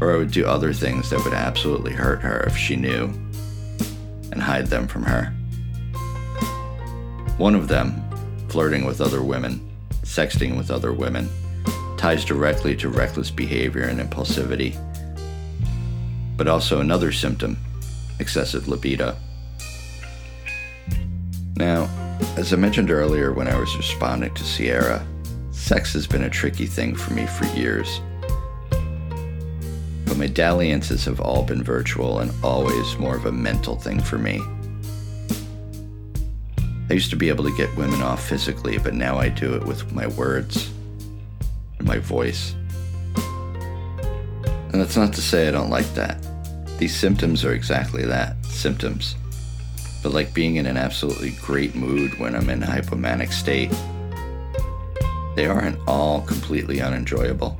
Or 0.00 0.12
I 0.12 0.16
would 0.16 0.32
do 0.32 0.44
other 0.44 0.72
things 0.72 1.08
that 1.10 1.22
would 1.22 1.32
absolutely 1.32 1.92
hurt 1.92 2.20
her 2.20 2.40
if 2.48 2.56
she 2.56 2.74
knew, 2.74 3.04
and 4.32 4.42
hide 4.42 4.66
them 4.66 4.88
from 4.88 5.04
her. 5.04 5.26
One 7.38 7.54
of 7.54 7.68
them, 7.68 8.02
flirting 8.48 8.84
with 8.84 9.00
other 9.00 9.22
women, 9.22 9.70
sexting 10.02 10.56
with 10.56 10.72
other 10.72 10.92
women, 10.92 11.28
ties 11.96 12.24
directly 12.24 12.74
to 12.78 12.88
reckless 12.88 13.30
behavior 13.30 13.84
and 13.84 14.00
impulsivity. 14.00 14.74
But 16.36 16.48
also 16.48 16.80
another 16.80 17.12
symptom 17.12 17.56
excessive 18.18 18.66
libido. 18.66 19.16
Now, 21.54 21.88
as 22.36 22.52
I 22.52 22.56
mentioned 22.56 22.90
earlier 22.90 23.32
when 23.32 23.46
I 23.46 23.56
was 23.56 23.76
responding 23.76 24.34
to 24.34 24.42
Sierra, 24.42 25.06
Sex 25.66 25.92
has 25.94 26.06
been 26.06 26.22
a 26.22 26.30
tricky 26.30 26.64
thing 26.64 26.94
for 26.94 27.12
me 27.12 27.26
for 27.26 27.44
years. 27.46 28.00
But 30.04 30.16
my 30.16 30.28
dalliances 30.28 31.04
have 31.06 31.18
all 31.18 31.42
been 31.42 31.64
virtual 31.64 32.20
and 32.20 32.30
always 32.44 32.96
more 32.98 33.16
of 33.16 33.26
a 33.26 33.32
mental 33.32 33.74
thing 33.74 34.00
for 34.00 34.16
me. 34.16 34.40
I 36.88 36.92
used 36.92 37.10
to 37.10 37.16
be 37.16 37.28
able 37.28 37.42
to 37.42 37.56
get 37.56 37.76
women 37.76 38.00
off 38.00 38.28
physically, 38.28 38.78
but 38.78 38.94
now 38.94 39.18
I 39.18 39.28
do 39.28 39.56
it 39.56 39.64
with 39.64 39.92
my 39.92 40.06
words 40.06 40.70
and 41.80 41.88
my 41.88 41.98
voice. 41.98 42.54
And 44.70 44.80
that's 44.80 44.96
not 44.96 45.12
to 45.14 45.20
say 45.20 45.48
I 45.48 45.50
don't 45.50 45.68
like 45.68 45.92
that. 45.94 46.24
These 46.78 46.94
symptoms 46.94 47.44
are 47.44 47.54
exactly 47.54 48.04
that 48.04 48.36
symptoms. 48.44 49.16
But 50.00 50.12
like 50.12 50.32
being 50.32 50.54
in 50.54 50.66
an 50.66 50.76
absolutely 50.76 51.32
great 51.42 51.74
mood 51.74 52.16
when 52.20 52.36
I'm 52.36 52.50
in 52.50 52.62
a 52.62 52.66
hypomanic 52.66 53.32
state, 53.32 53.72
they 55.36 55.46
aren't 55.46 55.78
all 55.86 56.22
completely 56.22 56.80
unenjoyable. 56.80 57.56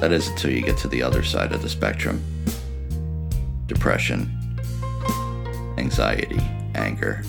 That 0.00 0.10
is 0.12 0.28
until 0.28 0.50
you 0.50 0.60
get 0.60 0.76
to 0.78 0.88
the 0.88 1.02
other 1.02 1.22
side 1.22 1.52
of 1.52 1.62
the 1.62 1.68
spectrum 1.68 2.22
depression, 3.66 4.30
anxiety, 5.78 6.40
anger, 6.74 7.22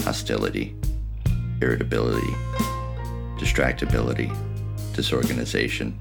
hostility, 0.00 0.74
irritability, 1.60 2.32
distractibility, 3.38 4.34
disorganization, 4.94 5.98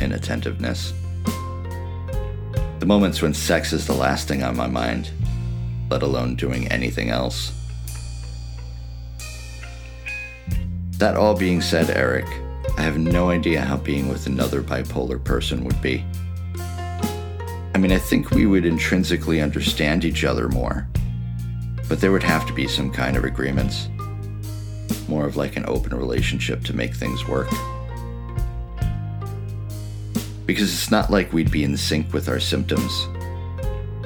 inattentiveness. 0.00 0.92
The 2.78 2.86
moments 2.86 3.22
when 3.22 3.34
sex 3.34 3.72
is 3.72 3.86
the 3.86 3.94
last 3.94 4.28
thing 4.28 4.42
on 4.42 4.56
my 4.56 4.66
mind, 4.66 5.10
let 5.90 6.02
alone 6.02 6.36
doing 6.36 6.68
anything 6.68 7.10
else. 7.10 7.52
That 10.98 11.16
all 11.16 11.36
being 11.36 11.60
said, 11.60 11.90
Eric, 11.90 12.24
I 12.78 12.82
have 12.82 12.96
no 12.96 13.28
idea 13.28 13.60
how 13.60 13.76
being 13.76 14.08
with 14.08 14.26
another 14.26 14.62
bipolar 14.62 15.22
person 15.22 15.62
would 15.64 15.80
be. 15.82 16.04
I 17.74 17.78
mean, 17.78 17.92
I 17.92 17.98
think 17.98 18.30
we 18.30 18.46
would 18.46 18.64
intrinsically 18.64 19.42
understand 19.42 20.06
each 20.06 20.24
other 20.24 20.48
more, 20.48 20.88
but 21.86 22.00
there 22.00 22.12
would 22.12 22.22
have 22.22 22.46
to 22.46 22.54
be 22.54 22.66
some 22.66 22.90
kind 22.90 23.18
of 23.18 23.24
agreements. 23.24 23.90
More 25.06 25.26
of 25.26 25.36
like 25.36 25.56
an 25.56 25.66
open 25.68 25.94
relationship 25.94 26.64
to 26.64 26.74
make 26.74 26.94
things 26.94 27.28
work. 27.28 27.48
Because 30.46 30.72
it's 30.72 30.90
not 30.90 31.10
like 31.10 31.30
we'd 31.32 31.50
be 31.50 31.64
in 31.64 31.76
sync 31.76 32.14
with 32.14 32.30
our 32.30 32.40
symptoms. 32.40 33.06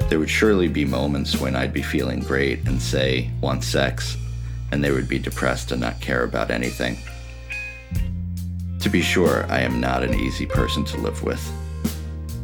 There 0.09 0.18
would 0.18 0.29
surely 0.29 0.66
be 0.66 0.85
moments 0.85 1.40
when 1.40 1.55
I'd 1.55 1.72
be 1.72 1.83
feeling 1.83 2.18
great 2.20 2.66
and 2.66 2.83
say, 2.83 3.31
want 3.40 3.62
sex, 3.62 4.16
and 4.72 4.83
they 4.83 4.90
would 4.90 5.09
be 5.09 5.18
depressed 5.18 5.72
and 5.72 5.80
not 5.80 6.00
care 6.00 6.24
about 6.24 6.50
anything. 6.50 6.98
To 8.80 8.88
be 8.88 9.02
sure, 9.02 9.46
I 9.50 9.61
am 9.61 9.80
not 9.80 10.02
an 10.02 10.14
easy 10.14 10.46
person 10.46 10.85
to 10.87 10.96
live 10.96 11.22
with, 11.22 11.40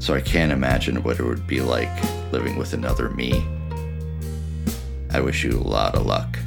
so 0.00 0.14
I 0.14 0.20
can't 0.20 0.52
imagine 0.52 1.02
what 1.02 1.18
it 1.18 1.24
would 1.24 1.46
be 1.46 1.60
like 1.60 1.90
living 2.32 2.56
with 2.56 2.74
another 2.74 3.08
me. 3.10 3.44
I 5.10 5.20
wish 5.20 5.44
you 5.44 5.52
a 5.52 5.60
lot 5.60 5.94
of 5.94 6.04
luck. 6.04 6.38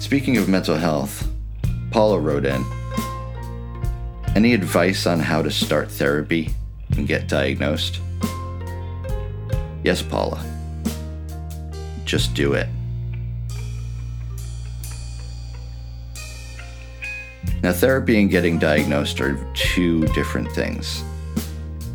Speaking 0.00 0.36
of 0.36 0.48
mental 0.48 0.76
health, 0.76 1.28
Paula 1.90 2.18
wrote 2.18 2.44
in 2.44 2.64
Any 4.34 4.52
advice 4.52 5.06
on 5.06 5.20
how 5.20 5.40
to 5.40 5.50
start 5.50 5.90
therapy 5.90 6.50
and 6.96 7.06
get 7.06 7.28
diagnosed? 7.28 8.00
Yes, 9.84 10.02
Paula. 10.02 10.51
Just 12.12 12.34
do 12.34 12.52
it. 12.52 12.68
Now, 17.62 17.72
therapy 17.72 18.20
and 18.20 18.28
getting 18.28 18.58
diagnosed 18.58 19.18
are 19.22 19.42
two 19.54 20.06
different 20.08 20.52
things. 20.52 21.02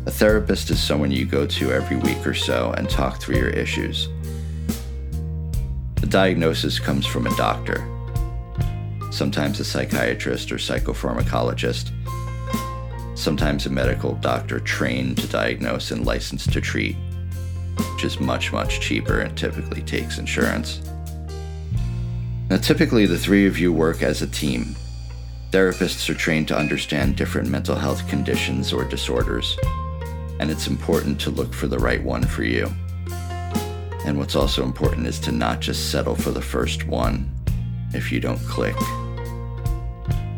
A 0.06 0.10
therapist 0.10 0.70
is 0.70 0.82
someone 0.82 1.12
you 1.12 1.24
go 1.24 1.46
to 1.46 1.70
every 1.70 1.98
week 1.98 2.26
or 2.26 2.34
so 2.34 2.74
and 2.76 2.90
talk 2.90 3.20
through 3.20 3.36
your 3.36 3.50
issues. 3.50 4.08
The 6.00 6.08
diagnosis 6.08 6.80
comes 6.80 7.06
from 7.06 7.28
a 7.28 7.36
doctor, 7.36 7.86
sometimes 9.12 9.60
a 9.60 9.64
psychiatrist 9.64 10.50
or 10.50 10.56
psychopharmacologist, 10.56 11.92
sometimes 13.16 13.66
a 13.66 13.70
medical 13.70 14.16
doctor 14.16 14.58
trained 14.58 15.18
to 15.18 15.28
diagnose 15.28 15.92
and 15.92 16.04
licensed 16.04 16.52
to 16.54 16.60
treat, 16.60 16.96
which 17.98 18.04
is 18.04 18.20
much, 18.20 18.52
much 18.52 18.78
cheaper 18.78 19.22
and 19.22 19.36
typically 19.36 19.82
takes 19.82 20.18
insurance. 20.18 20.80
Now, 22.48 22.58
typically, 22.58 23.06
the 23.06 23.18
three 23.18 23.44
of 23.44 23.58
you 23.58 23.72
work 23.72 24.04
as 24.04 24.22
a 24.22 24.28
team 24.28 24.76
Therapists 25.50 26.08
are 26.08 26.14
trained 26.14 26.46
to 26.46 26.56
understand 26.56 27.16
different 27.16 27.48
mental 27.48 27.74
health 27.74 28.06
conditions 28.06 28.72
or 28.72 28.84
disorders, 28.84 29.58
and 30.38 30.48
it's 30.48 30.68
important 30.68 31.20
to 31.22 31.30
look 31.30 31.52
for 31.52 31.66
the 31.66 31.78
right 31.78 32.00
one 32.00 32.22
for 32.22 32.44
you. 32.44 32.70
And 34.04 34.16
what's 34.16 34.36
also 34.36 34.62
important 34.62 35.08
is 35.08 35.18
to 35.20 35.32
not 35.32 35.58
just 35.58 35.90
settle 35.90 36.14
for 36.14 36.30
the 36.30 36.40
first 36.40 36.86
one 36.86 37.28
if 37.94 38.12
you 38.12 38.20
don't 38.20 38.38
click. 38.46 38.76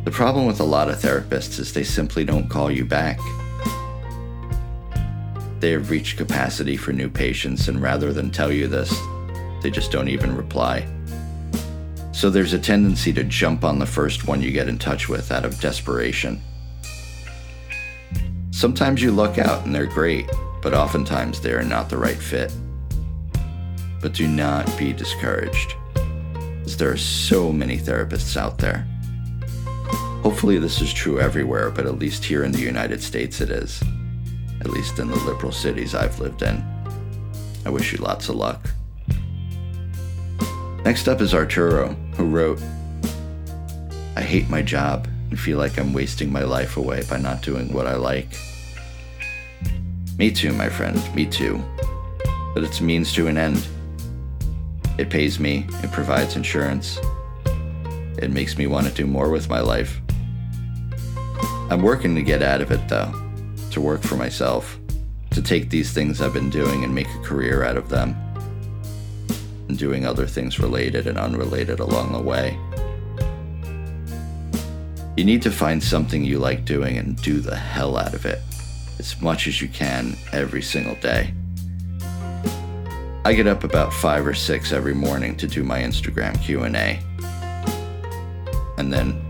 The 0.05 0.13
problem 0.13 0.47
with 0.47 0.61
a 0.61 0.65
lot 0.65 0.89
of 0.89 0.97
therapists 0.97 1.59
is 1.59 1.75
they 1.75 1.85
simply 1.85 2.25
don't 2.25 2.49
call 2.49 2.71
you 2.71 2.87
back. 2.87 3.19
They 5.61 5.73
have 5.73 5.91
reached 5.91 6.17
capacity 6.17 6.79
for 6.79 6.93
new 6.93 7.11
patients, 7.11 7.69
and 7.69 7.83
rather 7.83 8.15
than 8.15 8.31
tell 8.31 8.51
you 8.51 8.67
this, 8.67 8.99
they 9.63 9.71
just 9.71 9.93
don't 9.93 10.09
even 10.09 10.35
reply. 10.35 10.87
So 12.13 12.31
there's 12.31 12.55
a 12.55 12.59
tendency 12.59 13.13
to 13.13 13.25
jump 13.25 13.63
on 13.63 13.79
the 13.79 13.87
first 13.87 14.27
one 14.27 14.41
you 14.41 14.53
get 14.53 14.69
in 14.69 14.79
touch 14.79 15.09
with 15.09 15.31
out 15.31 15.45
of 15.45 15.61
desperation. 15.61 16.41
Sometimes 18.51 19.03
you 19.03 19.11
luck 19.11 19.39
out 19.39 19.65
and 19.65 19.75
they're 19.75 19.87
great, 19.87 20.31
but 20.63 20.75
oftentimes 20.75 21.41
they 21.41 21.53
are 21.53 21.63
not 21.63 21.89
the 21.89 21.99
right 21.99 22.19
fit. 22.19 22.53
But 24.01 24.15
do 24.15 24.27
not 24.27 24.67
be 24.79 24.95
discouraged, 24.95 25.75
as 26.65 26.77
there 26.77 26.91
are 26.91 26.97
so 26.97 27.53
many 27.53 27.77
therapists 27.77 28.37
out 28.37 28.57
there. 28.59 28.87
Hopefully, 30.23 30.59
this 30.59 30.81
is 30.81 30.93
true 30.93 31.21
everywhere, 31.21 31.71
but 31.71 31.87
at 31.87 31.99
least 31.99 32.25
here 32.25 32.45
in 32.45 32.53
the 32.53 32.61
United 32.61 33.03
States 33.03 33.41
it 33.41 33.51
is. 33.51 33.83
At 34.61 34.71
least 34.71 34.99
in 34.99 35.09
the 35.09 35.17
liberal 35.17 35.53
cities 35.53 35.95
I've 35.95 36.19
lived 36.21 36.43
in. 36.43 36.63
I 37.65 37.71
wish 37.71 37.93
you 37.93 37.99
lots 37.99 38.29
of 38.29 38.37
luck. 38.37 38.71
Next 40.85 41.09
up 41.09 41.21
is 41.21 41.35
Arturo, 41.35 41.95
who 42.17 42.25
wrote 42.25 42.61
I 44.17 44.23
hate 44.23 44.49
my 44.51 44.61
job 44.61 45.09
and 45.31 45.39
feel 45.39 45.59
like 45.59 45.79
I'm 45.79 45.93
wasting 45.93 46.33
my 46.33 46.43
life 46.43 46.77
away 46.77 47.05
by 47.09 47.17
not 47.17 47.43
doing 47.43 47.73
what 47.73 47.87
I 47.87 47.95
like. 47.95 48.29
Me 50.19 50.31
too, 50.31 50.53
my 50.53 50.69
friend, 50.69 51.03
me 51.15 51.25
too. 51.25 51.63
But 52.53 52.65
it's 52.65 52.81
means 52.81 53.13
to 53.15 53.29
an 53.29 53.39
end. 53.39 53.67
It 54.99 55.09
pays 55.09 55.39
me, 55.39 55.67
it 55.83 55.93
provides 55.93 56.37
insurance. 56.37 56.99
It 58.19 58.31
makes 58.31 58.59
me 58.59 58.67
want 58.67 58.87
to 58.87 58.93
do 58.93 59.07
more 59.07 59.31
with 59.31 59.49
my 59.49 59.61
life. 59.61 60.01
I'm 61.71 61.81
working 61.81 62.15
to 62.17 62.23
get 62.23 62.43
out 62.43 62.61
of 62.61 62.71
it, 62.73 62.87
though, 62.89 63.13
to 63.71 63.81
work 63.81 64.03
for 64.03 64.17
myself, 64.17 64.79
to 65.31 65.43
take 65.43 65.71
these 65.71 65.93
things 65.93 66.21
I've 66.21 66.33
been 66.33 66.51
doing 66.51 66.85
and 66.85 66.95
make 66.95 67.09
a 67.09 67.19
career 67.21 67.65
out 67.65 67.77
of 67.77 67.89
them 67.89 68.17
and 69.69 69.79
doing 69.79 70.05
other 70.05 70.27
things 70.27 70.59
related 70.59 71.07
and 71.07 71.17
unrelated 71.17 71.81
along 71.81 72.13
the 72.13 72.21
way. 72.21 72.59
You 75.17 75.25
need 75.25 75.43
to 75.43 75.51
find 75.51 75.83
something 75.83 76.25
you 76.25 76.39
like 76.39 76.65
doing 76.65 76.99
and 76.99 77.21
do 77.23 77.41
the 77.41 77.57
hell 77.57 77.97
out 77.97 78.15
of 78.15 78.27
it 78.27 78.41
as 78.99 79.21
much 79.21 79.47
as 79.47 79.61
you 79.61 79.69
can 79.69 80.17
every 80.33 80.63
single 80.63 80.95
day. 80.97 81.35
I 83.25 83.35
get 83.35 83.47
up 83.47 83.65
about 83.65 83.93
5 83.93 84.27
or 84.27 84.35
6 84.35 84.73
every 84.73 84.95
morning 84.95 85.37
to 85.37 85.47
do 85.47 85.63
my 85.63 85.81
Instagram 85.81 86.41
Q&A 86.43 87.01
and 88.79 88.93
then 88.93 89.21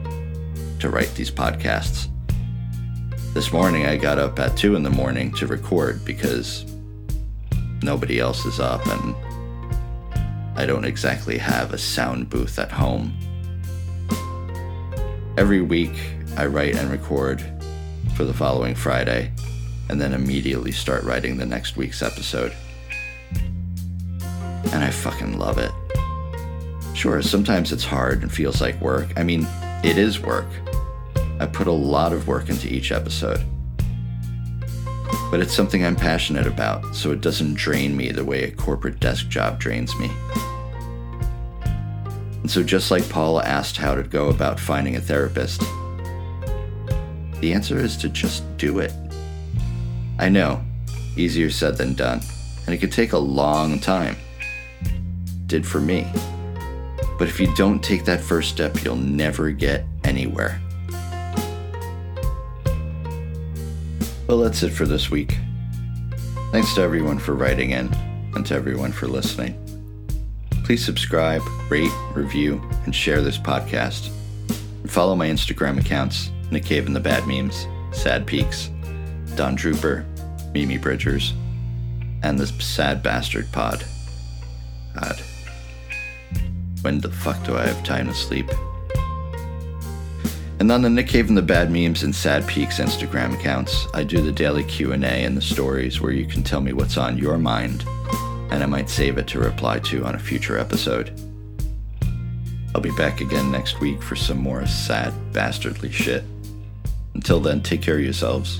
to 0.78 0.88
write 0.88 1.12
these 1.14 1.30
podcasts. 1.30 2.08
This 3.32 3.52
morning 3.52 3.86
I 3.86 3.96
got 3.96 4.18
up 4.18 4.40
at 4.40 4.56
2 4.56 4.74
in 4.74 4.82
the 4.82 4.90
morning 4.90 5.32
to 5.34 5.46
record 5.46 6.04
because 6.04 6.66
nobody 7.80 8.18
else 8.18 8.44
is 8.44 8.58
up 8.58 8.84
and 8.88 9.14
I 10.56 10.66
don't 10.66 10.84
exactly 10.84 11.38
have 11.38 11.72
a 11.72 11.78
sound 11.78 12.28
booth 12.28 12.58
at 12.58 12.72
home. 12.72 13.16
Every 15.38 15.62
week, 15.62 15.94
I 16.36 16.46
write 16.46 16.74
and 16.74 16.90
record 16.90 17.40
for 18.16 18.24
the 18.24 18.34
following 18.34 18.74
Friday, 18.74 19.30
and 19.88 20.00
then 20.00 20.12
immediately 20.12 20.72
start 20.72 21.04
writing 21.04 21.36
the 21.36 21.46
next 21.46 21.76
week's 21.76 22.02
episode. 22.02 22.52
And 24.72 24.82
I 24.84 24.90
fucking 24.90 25.38
love 25.38 25.58
it. 25.58 25.70
Sure, 26.96 27.22
sometimes 27.22 27.70
it's 27.70 27.84
hard 27.84 28.22
and 28.22 28.30
feels 28.30 28.60
like 28.60 28.78
work. 28.80 29.12
I 29.16 29.22
mean, 29.22 29.46
it 29.84 29.98
is 29.98 30.20
work. 30.20 30.48
I 31.40 31.46
put 31.46 31.66
a 31.66 31.72
lot 31.72 32.12
of 32.12 32.28
work 32.28 32.50
into 32.50 32.68
each 32.68 32.92
episode. 32.92 33.42
But 35.30 35.40
it's 35.40 35.54
something 35.54 35.82
I'm 35.82 35.96
passionate 35.96 36.46
about, 36.46 36.94
so 36.94 37.12
it 37.12 37.22
doesn't 37.22 37.54
drain 37.54 37.96
me 37.96 38.12
the 38.12 38.24
way 38.24 38.44
a 38.44 38.50
corporate 38.50 39.00
desk 39.00 39.28
job 39.28 39.58
drains 39.58 39.98
me. 39.98 40.10
And 42.42 42.50
so, 42.50 42.62
just 42.62 42.90
like 42.90 43.08
Paula 43.08 43.42
asked 43.44 43.78
how 43.78 43.94
to 43.94 44.02
go 44.02 44.28
about 44.28 44.60
finding 44.60 44.96
a 44.96 45.00
therapist, 45.00 45.60
the 47.40 47.54
answer 47.54 47.78
is 47.78 47.96
to 47.98 48.10
just 48.10 48.44
do 48.58 48.80
it. 48.80 48.92
I 50.18 50.28
know, 50.28 50.62
easier 51.16 51.48
said 51.48 51.78
than 51.78 51.94
done, 51.94 52.20
and 52.66 52.74
it 52.74 52.78
could 52.78 52.92
take 52.92 53.14
a 53.14 53.18
long 53.18 53.78
time. 53.80 54.16
did 55.46 55.66
for 55.66 55.80
me. 55.80 56.06
But 57.18 57.28
if 57.28 57.40
you 57.40 57.52
don't 57.54 57.82
take 57.82 58.04
that 58.04 58.20
first 58.20 58.50
step, 58.50 58.84
you'll 58.84 58.96
never 58.96 59.50
get 59.50 59.84
anywhere. 60.04 60.60
Well, 64.30 64.38
that's 64.38 64.62
it 64.62 64.70
for 64.70 64.86
this 64.86 65.10
week. 65.10 65.38
Thanks 66.52 66.72
to 66.74 66.82
everyone 66.82 67.18
for 67.18 67.34
writing 67.34 67.70
in 67.70 67.92
and 68.36 68.46
to 68.46 68.54
everyone 68.54 68.92
for 68.92 69.08
listening. 69.08 69.56
Please 70.62 70.84
subscribe, 70.84 71.42
rate, 71.68 71.90
review, 72.14 72.62
and 72.84 72.94
share 72.94 73.22
this 73.22 73.36
podcast. 73.38 74.08
And 74.82 74.88
follow 74.88 75.16
my 75.16 75.26
Instagram 75.26 75.80
accounts 75.80 76.30
Nick 76.52 76.64
Cave 76.64 76.86
and 76.86 76.94
the 76.94 77.00
Bad 77.00 77.26
Memes, 77.26 77.66
Sad 77.90 78.24
Peaks, 78.24 78.70
Don 79.34 79.56
Drooper, 79.56 80.04
Mimi 80.54 80.78
Bridgers, 80.78 81.34
and 82.22 82.38
the 82.38 82.46
Sad 82.46 83.02
Bastard 83.02 83.50
Pod. 83.50 83.84
God. 84.94 85.20
When 86.82 87.00
the 87.00 87.10
fuck 87.10 87.44
do 87.44 87.56
I 87.56 87.66
have 87.66 87.82
time 87.82 88.06
to 88.06 88.14
sleep? 88.14 88.48
And 90.60 90.70
on 90.70 90.82
the 90.82 90.90
Nick 90.90 91.08
Cave 91.08 91.28
and 91.28 91.38
the 91.38 91.42
Bad 91.42 91.70
Memes 91.70 92.02
and 92.02 92.14
Sad 92.14 92.46
Peaks 92.46 92.80
Instagram 92.80 93.32
accounts, 93.32 93.86
I 93.94 94.04
do 94.04 94.20
the 94.20 94.30
daily 94.30 94.62
Q&A 94.62 94.94
and 94.98 95.34
the 95.34 95.40
stories 95.40 96.02
where 96.02 96.12
you 96.12 96.26
can 96.26 96.42
tell 96.42 96.60
me 96.60 96.74
what's 96.74 96.98
on 96.98 97.16
your 97.16 97.38
mind, 97.38 97.82
and 98.50 98.62
I 98.62 98.66
might 98.66 98.90
save 98.90 99.16
it 99.16 99.26
to 99.28 99.38
reply 99.38 99.78
to 99.78 100.04
on 100.04 100.16
a 100.16 100.18
future 100.18 100.58
episode. 100.58 101.18
I'll 102.74 102.82
be 102.82 102.94
back 102.94 103.22
again 103.22 103.50
next 103.50 103.80
week 103.80 104.02
for 104.02 104.16
some 104.16 104.36
more 104.36 104.66
sad, 104.66 105.14
bastardly 105.32 105.90
shit. 105.90 106.24
Until 107.14 107.40
then, 107.40 107.62
take 107.62 107.80
care 107.80 107.96
of 107.96 108.04
yourselves, 108.04 108.58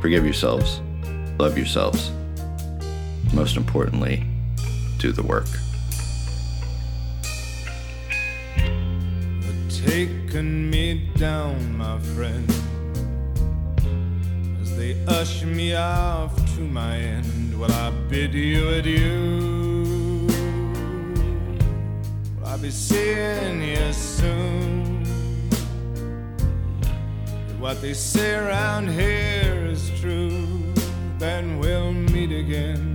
forgive 0.00 0.24
yourselves, 0.24 0.80
love 1.38 1.56
yourselves. 1.56 2.10
Most 3.32 3.56
importantly, 3.56 4.26
do 4.98 5.12
the 5.12 5.22
work. 5.22 5.46
Taken 9.86 10.68
me 10.68 11.08
down, 11.16 11.76
my 11.76 11.98
friend, 12.14 12.48
as 14.60 14.76
they 14.76 14.96
usher 15.06 15.46
me 15.46 15.74
off 15.74 16.34
to 16.54 16.60
my 16.60 16.96
end. 16.98 17.58
Will 17.58 17.72
I 17.72 17.90
bid 18.08 18.34
you 18.34 18.68
adieu? 18.68 20.26
Will 22.38 22.46
I 22.46 22.56
be 22.56 22.70
seeing 22.70 23.62
you 23.62 23.92
soon? 23.92 25.02
If 27.48 27.58
what 27.58 27.80
they 27.80 27.94
say 27.94 28.34
around 28.34 28.88
here 28.88 29.66
is 29.66 29.90
true, 30.00 30.74
then 31.18 31.58
we'll 31.58 31.92
meet 31.92 32.32
again 32.32 32.90